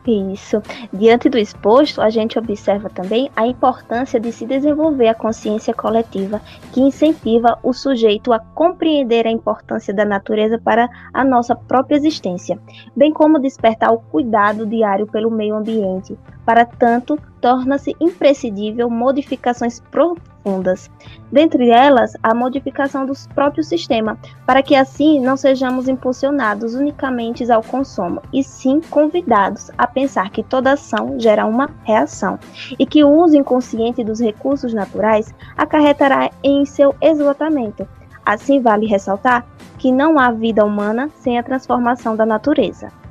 Isso. 0.04 0.60
Diante 0.92 1.28
do 1.28 1.38
exposto, 1.38 2.00
a 2.00 2.10
gente 2.10 2.36
observa 2.36 2.90
também 2.90 3.30
a 3.36 3.46
importância 3.46 4.18
de 4.18 4.32
se 4.32 4.44
desenvolver 4.44 5.06
a 5.06 5.14
consciência 5.14 5.72
coletiva, 5.72 6.40
que 6.72 6.80
incentiva 6.80 7.56
o 7.62 7.72
sujeito 7.72 8.32
a 8.32 8.40
compreender 8.40 9.28
a 9.28 9.30
importância 9.30 9.94
da 9.94 10.04
natureza 10.04 10.58
para 10.58 10.90
a 11.14 11.24
nossa 11.24 11.54
própria 11.54 11.94
existência, 11.94 12.58
bem 12.96 13.12
como 13.12 13.38
despertar 13.38 13.92
o 13.92 14.00
cuidado 14.00 14.66
diário 14.66 15.06
pelo 15.06 15.30
meio 15.30 15.54
ambiente. 15.54 16.18
Para 16.44 16.64
tanto, 16.64 17.18
torna-se 17.40 17.94
imprescindível 18.00 18.90
modificações 18.90 19.80
profundas. 19.90 20.90
Dentre 21.30 21.70
elas, 21.70 22.14
a 22.22 22.34
modificação 22.34 23.06
do 23.06 23.12
próprio 23.32 23.62
sistema, 23.62 24.18
para 24.44 24.62
que 24.62 24.74
assim 24.74 25.20
não 25.20 25.36
sejamos 25.36 25.88
impulsionados 25.88 26.74
unicamente 26.74 27.50
ao 27.50 27.62
consumo, 27.62 28.20
e 28.32 28.42
sim 28.42 28.80
convidados 28.90 29.70
a 29.78 29.86
pensar 29.86 30.30
que 30.30 30.42
toda 30.42 30.72
ação 30.72 31.18
gera 31.18 31.46
uma 31.46 31.70
reação, 31.84 32.38
e 32.76 32.84
que 32.84 33.04
o 33.04 33.10
uso 33.10 33.36
inconsciente 33.36 34.02
dos 34.02 34.20
recursos 34.20 34.74
naturais 34.74 35.32
acarretará 35.56 36.30
em 36.42 36.64
seu 36.64 36.94
esgotamento. 37.00 37.86
Assim, 38.24 38.60
vale 38.60 38.86
ressaltar 38.86 39.44
que 39.78 39.90
não 39.90 40.18
há 40.18 40.30
vida 40.30 40.64
humana 40.64 41.08
sem 41.16 41.38
a 41.38 41.42
transformação 41.42 42.14
da 42.14 42.24
natureza. 42.24 43.01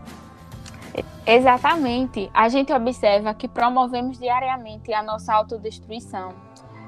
Exatamente. 1.26 2.30
A 2.34 2.50
gente 2.50 2.74
observa 2.74 3.34
que 3.34 3.48
promovemos 3.48 4.18
diariamente 4.18 4.92
a 4.94 5.04
nossa 5.04 5.34
autodestruição. 5.34 6.34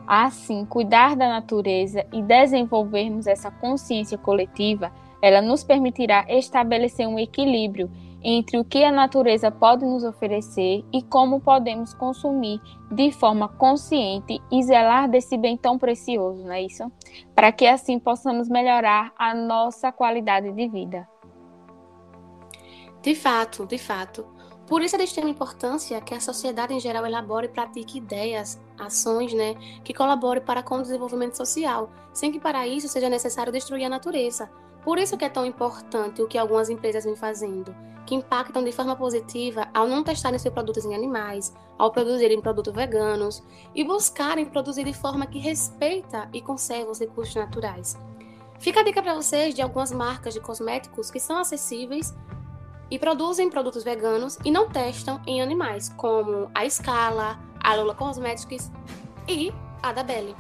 Assim, 0.08 0.66
cuidar 0.66 1.16
da 1.16 1.30
natureza 1.30 2.06
e 2.12 2.22
desenvolvermos 2.22 3.26
essa 3.26 3.50
consciência 3.50 4.18
coletiva, 4.18 4.92
ela 5.22 5.42
nos 5.42 5.64
permitirá 5.64 6.26
estabelecer 6.28 7.08
um 7.08 7.18
equilíbrio 7.18 7.90
entre 8.22 8.58
o 8.58 8.64
que 8.64 8.84
a 8.84 8.92
natureza 8.92 9.52
pode 9.52 9.86
nos 9.86 10.04
oferecer 10.04 10.84
e 10.92 11.02
como 11.02 11.40
podemos 11.40 11.94
consumir 11.94 12.60
de 12.92 13.12
forma 13.12 13.48
consciente 13.48 14.42
e 14.52 14.64
zelar 14.64 15.10
desse 15.10 15.38
bem 15.38 15.58
tão 15.58 15.78
precioso, 15.78 16.44
não 16.44 16.54
é 16.54 16.64
isso? 16.64 16.90
Para 17.36 17.52
que 17.52 17.66
assim 17.66 18.00
possamos 18.00 18.50
melhorar 18.50 19.12
a 19.18 19.34
nossa 19.34 19.92
qualidade 19.92 20.52
de 20.52 20.68
vida. 20.68 21.08
De 23.04 23.14
fato, 23.14 23.66
de 23.66 23.78
fato. 23.78 24.26
Por 24.66 24.82
isso 24.82 24.96
é 24.96 24.98
de 24.98 25.04
extrema 25.04 25.30
importância 25.30 26.00
que 26.00 26.14
a 26.14 26.22
sociedade 26.22 26.74
em 26.74 26.80
geral 26.80 27.06
elabore 27.06 27.48
e 27.48 27.50
pratique 27.50 27.98
ideias, 27.98 28.58
ações, 28.80 29.34
né, 29.34 29.56
que 29.84 29.94
colaborem 29.94 30.42
para 30.42 30.64
com 30.64 30.78
o 30.78 30.82
desenvolvimento 30.82 31.36
social, 31.36 31.92
sem 32.14 32.32
que 32.32 32.40
para 32.40 32.66
isso 32.66 32.88
seja 32.88 33.10
necessário 33.10 33.52
destruir 33.52 33.84
a 33.84 33.90
natureza. 33.90 34.50
Por 34.86 34.98
isso 34.98 35.18
que 35.18 35.26
é 35.26 35.30
tão 35.30 35.46
importante 35.46 36.22
o 36.22 36.28
que 36.30 36.38
algumas 36.38 36.70
empresas 36.70 37.04
vêm 37.04 37.14
fazendo, 37.14 37.76
que 38.06 38.16
impactam 38.16 38.64
de 38.64 38.72
forma 38.72 38.96
positiva 38.96 39.68
ao 39.74 39.86
não 39.86 40.02
testarem 40.02 40.40
seus 40.40 40.54
produtos 40.54 40.86
em 40.86 40.96
animais, 40.96 41.54
ao 41.78 41.92
produzirem 41.92 42.40
produtos 42.40 42.74
veganos 42.74 43.44
e 43.76 43.84
buscarem 43.84 44.46
produzir 44.46 44.86
de 44.86 44.94
forma 44.94 45.26
que 45.26 45.40
respeita 45.40 46.30
e 46.32 46.42
conserva 46.42 46.92
os 46.92 47.00
recursos 47.00 47.36
naturais. 47.36 47.98
Fica 48.60 48.80
a 48.80 48.84
dica 48.84 49.04
para 49.04 49.14
vocês 49.14 49.54
de 49.54 49.62
algumas 49.62 49.92
marcas 49.92 50.34
de 50.34 50.40
cosméticos 50.40 51.12
que 51.12 51.20
são 51.20 51.38
acessíveis 51.38 52.14
e 52.90 53.00
produzem 53.00 53.50
produtos 53.50 53.84
veganos 53.84 54.38
e 54.44 54.52
não 54.52 54.70
testam 54.70 55.22
em 55.26 55.42
animais, 55.42 55.90
como 55.98 56.50
a 56.54 56.70
Scala, 56.70 57.40
a 57.60 57.76
Lola 57.76 57.96
Cosmetics 57.96 58.72
e 59.28 59.54
a 59.82 59.92
da 59.92 60.04
Belly. 60.04 60.36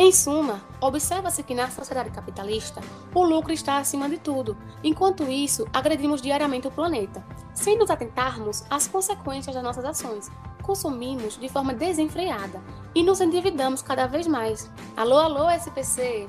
Em 0.00 0.12
suma, 0.12 0.62
observa-se 0.80 1.42
que 1.42 1.54
na 1.54 1.68
sociedade 1.68 2.10
capitalista, 2.10 2.80
o 3.12 3.24
lucro 3.24 3.52
está 3.52 3.78
acima 3.78 4.08
de 4.08 4.16
tudo. 4.16 4.56
Enquanto 4.82 5.24
isso, 5.24 5.66
agredimos 5.72 6.22
diariamente 6.22 6.68
o 6.68 6.70
planeta, 6.70 7.24
sem 7.52 7.76
nos 7.76 7.90
atentarmos 7.90 8.64
às 8.70 8.86
consequências 8.86 9.56
das 9.56 9.64
nossas 9.64 9.84
ações. 9.84 10.30
Consumimos 10.62 11.36
de 11.36 11.48
forma 11.48 11.74
desenfreada 11.74 12.62
e 12.94 13.02
nos 13.02 13.20
endividamos 13.20 13.82
cada 13.82 14.06
vez 14.06 14.28
mais. 14.28 14.70
Alô, 14.96 15.18
alô, 15.18 15.50
SPC! 15.50 16.28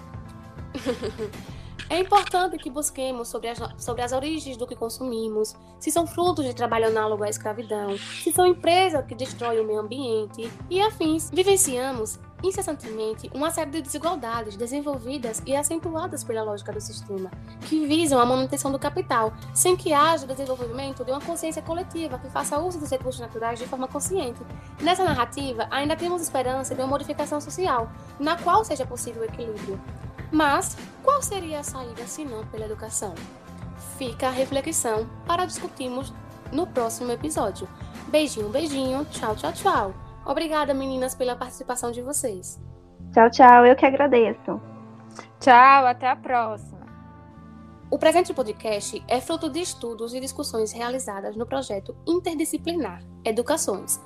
É 1.89 1.97
importante 1.97 2.55
que 2.59 2.69
busquemos 2.69 3.29
sobre 3.29 3.49
as, 3.49 3.59
sobre 3.79 4.03
as 4.03 4.11
origens 4.11 4.55
do 4.55 4.67
que 4.67 4.75
consumimos, 4.75 5.55
se 5.79 5.89
são 5.89 6.05
frutos 6.05 6.45
de 6.45 6.53
trabalho 6.53 6.85
análogo 6.85 7.23
à 7.23 7.29
escravidão, 7.29 7.97
se 7.97 8.31
são 8.31 8.45
empresas 8.45 9.03
que 9.07 9.15
destroem 9.15 9.59
o 9.59 9.63
meio 9.63 9.79
ambiente 9.79 10.51
e 10.69 10.79
afins. 10.79 11.31
Vivenciamos 11.31 12.19
incessantemente 12.43 13.29
uma 13.33 13.49
série 13.49 13.71
de 13.71 13.81
desigualdades 13.81 14.55
desenvolvidas 14.55 15.41
e 15.47 15.55
acentuadas 15.55 16.23
pela 16.23 16.43
lógica 16.43 16.71
do 16.71 16.79
sistema, 16.79 17.31
que 17.61 17.85
visam 17.87 18.19
a 18.19 18.25
manutenção 18.25 18.71
do 18.71 18.77
capital, 18.77 19.33
sem 19.51 19.75
que 19.75 19.91
haja 19.91 20.25
o 20.25 20.27
desenvolvimento 20.27 21.03
de 21.03 21.11
uma 21.11 21.19
consciência 21.19 21.61
coletiva 21.61 22.19
que 22.19 22.29
faça 22.29 22.59
uso 22.59 22.79
dos 22.79 22.91
recursos 22.91 23.19
naturais 23.19 23.57
de 23.57 23.65
forma 23.65 23.87
consciente. 23.87 24.39
Nessa 24.79 25.03
narrativa, 25.03 25.67
ainda 25.71 25.95
temos 25.95 26.21
esperança 26.21 26.75
de 26.75 26.81
uma 26.81 26.87
modificação 26.87 27.41
social, 27.41 27.89
na 28.19 28.37
qual 28.37 28.63
seja 28.63 28.85
possível 28.85 29.23
o 29.23 29.25
equilíbrio. 29.25 29.81
Mas 30.31 30.77
qual 31.03 31.21
seria 31.21 31.59
a 31.59 31.63
saída 31.63 32.05
se 32.05 32.23
não 32.23 32.45
pela 32.47 32.65
educação? 32.65 33.15
Fica 33.97 34.27
a 34.27 34.31
reflexão 34.31 35.07
para 35.25 35.45
discutirmos 35.45 36.13
no 36.51 36.67
próximo 36.67 37.11
episódio. 37.11 37.67
Beijinho, 38.07 38.49
beijinho, 38.49 39.05
tchau, 39.05 39.35
tchau, 39.35 39.53
tchau. 39.53 39.93
Obrigada, 40.25 40.73
meninas, 40.73 41.15
pela 41.15 41.35
participação 41.35 41.91
de 41.91 42.01
vocês. 42.01 42.61
Tchau, 43.13 43.29
tchau, 43.29 43.65
eu 43.65 43.75
que 43.75 43.85
agradeço. 43.85 44.61
Tchau, 45.39 45.87
até 45.87 46.07
a 46.07 46.15
próxima. 46.15 46.79
O 47.89 47.97
presente 47.97 48.33
podcast 48.33 49.03
é 49.07 49.19
fruto 49.19 49.49
de 49.49 49.61
estudos 49.61 50.13
e 50.13 50.19
discussões 50.19 50.71
realizadas 50.71 51.35
no 51.35 51.45
projeto 51.45 51.95
interdisciplinar 52.07 53.01
Educações, 53.25 53.99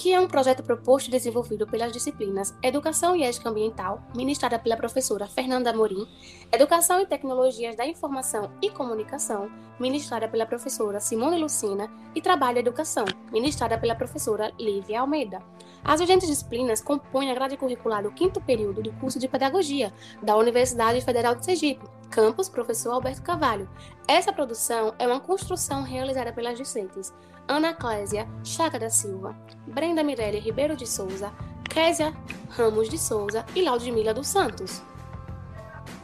que 0.00 0.14
é 0.14 0.18
um 0.18 0.26
projeto 0.26 0.62
proposto 0.62 1.08
e 1.08 1.10
desenvolvido 1.10 1.66
pelas 1.66 1.92
disciplinas 1.92 2.54
Educação 2.62 3.14
e 3.14 3.22
Ética 3.22 3.50
Ambiental, 3.50 4.02
ministrada 4.16 4.58
pela 4.58 4.74
professora 4.74 5.26
Fernanda 5.26 5.68
Amorim, 5.68 6.08
Educação 6.50 7.02
e 7.02 7.06
Tecnologias 7.06 7.76
da 7.76 7.86
Informação 7.86 8.50
e 8.62 8.70
Comunicação, 8.70 9.50
ministrada 9.78 10.26
pela 10.26 10.46
professora 10.46 11.00
Simone 11.00 11.38
Lucina, 11.38 11.90
e 12.14 12.22
Trabalho 12.22 12.56
e 12.56 12.60
Educação, 12.60 13.04
ministrada 13.30 13.76
pela 13.76 13.94
professora 13.94 14.50
Lívia 14.58 15.02
Almeida. 15.02 15.42
As 15.84 16.00
vigentes 16.00 16.28
disciplinas 16.28 16.80
compõem 16.80 17.30
a 17.30 17.34
grade 17.34 17.58
curricular 17.58 18.02
do 18.02 18.10
quinto 18.10 18.40
período 18.40 18.82
do 18.82 18.92
curso 18.92 19.18
de 19.18 19.28
Pedagogia 19.28 19.92
da 20.22 20.34
Universidade 20.34 21.02
Federal 21.02 21.34
de 21.34 21.44
Sergipe, 21.44 21.86
campus 22.10 22.48
Professor 22.48 22.92
Alberto 22.92 23.22
Cavalho. 23.22 23.68
Essa 24.08 24.32
produção 24.32 24.94
é 24.98 25.06
uma 25.06 25.20
construção 25.20 25.82
realizada 25.82 26.32
pelas 26.32 26.56
discentes 26.56 27.12
Ana 27.50 27.74
Clésia 27.74 28.28
Chaga 28.44 28.78
da 28.78 28.88
Silva, 28.88 29.34
Brenda 29.66 30.04
Mirelle 30.04 30.38
Ribeiro 30.38 30.76
de 30.76 30.86
Souza, 30.86 31.32
Késia 31.68 32.14
Ramos 32.50 32.88
de 32.88 32.96
Souza 32.96 33.44
e 33.56 33.62
Laudimila 33.62 34.14
dos 34.14 34.28
Santos. 34.28 34.80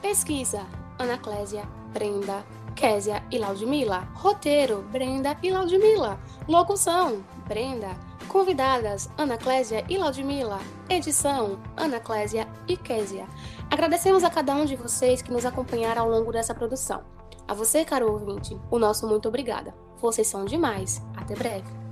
Pesquisa: 0.02 0.66
Ana 0.98 1.16
Clésia, 1.18 1.62
Brenda, 1.92 2.44
Késia 2.74 3.22
e 3.30 3.38
Laudimila. 3.38 4.08
Roteiro: 4.16 4.82
Brenda 4.90 5.38
e 5.40 5.52
Laudimila. 5.52 6.18
Locução: 6.48 7.24
Brenda. 7.46 7.96
Convidadas: 8.26 9.08
Ana 9.16 9.38
Clésia 9.38 9.84
e 9.88 9.96
Laudimila. 9.96 10.58
Edição: 10.90 11.60
Ana 11.76 12.00
Clésia 12.00 12.48
e 12.66 12.76
Késia. 12.76 13.28
Agradecemos 13.70 14.24
a 14.24 14.30
cada 14.30 14.52
um 14.52 14.64
de 14.64 14.74
vocês 14.74 15.22
que 15.22 15.30
nos 15.30 15.46
acompanharam 15.46 16.02
ao 16.02 16.10
longo 16.10 16.32
dessa 16.32 16.52
produção. 16.52 17.04
A 17.46 17.54
você, 17.54 17.84
caro 17.84 18.10
ouvinte, 18.10 18.60
o 18.68 18.80
nosso 18.80 19.06
muito 19.06 19.28
obrigada. 19.28 19.72
Vocês 19.98 20.26
são 20.26 20.44
demais. 20.44 21.00
Até 21.26 21.34
breve. 21.34 21.85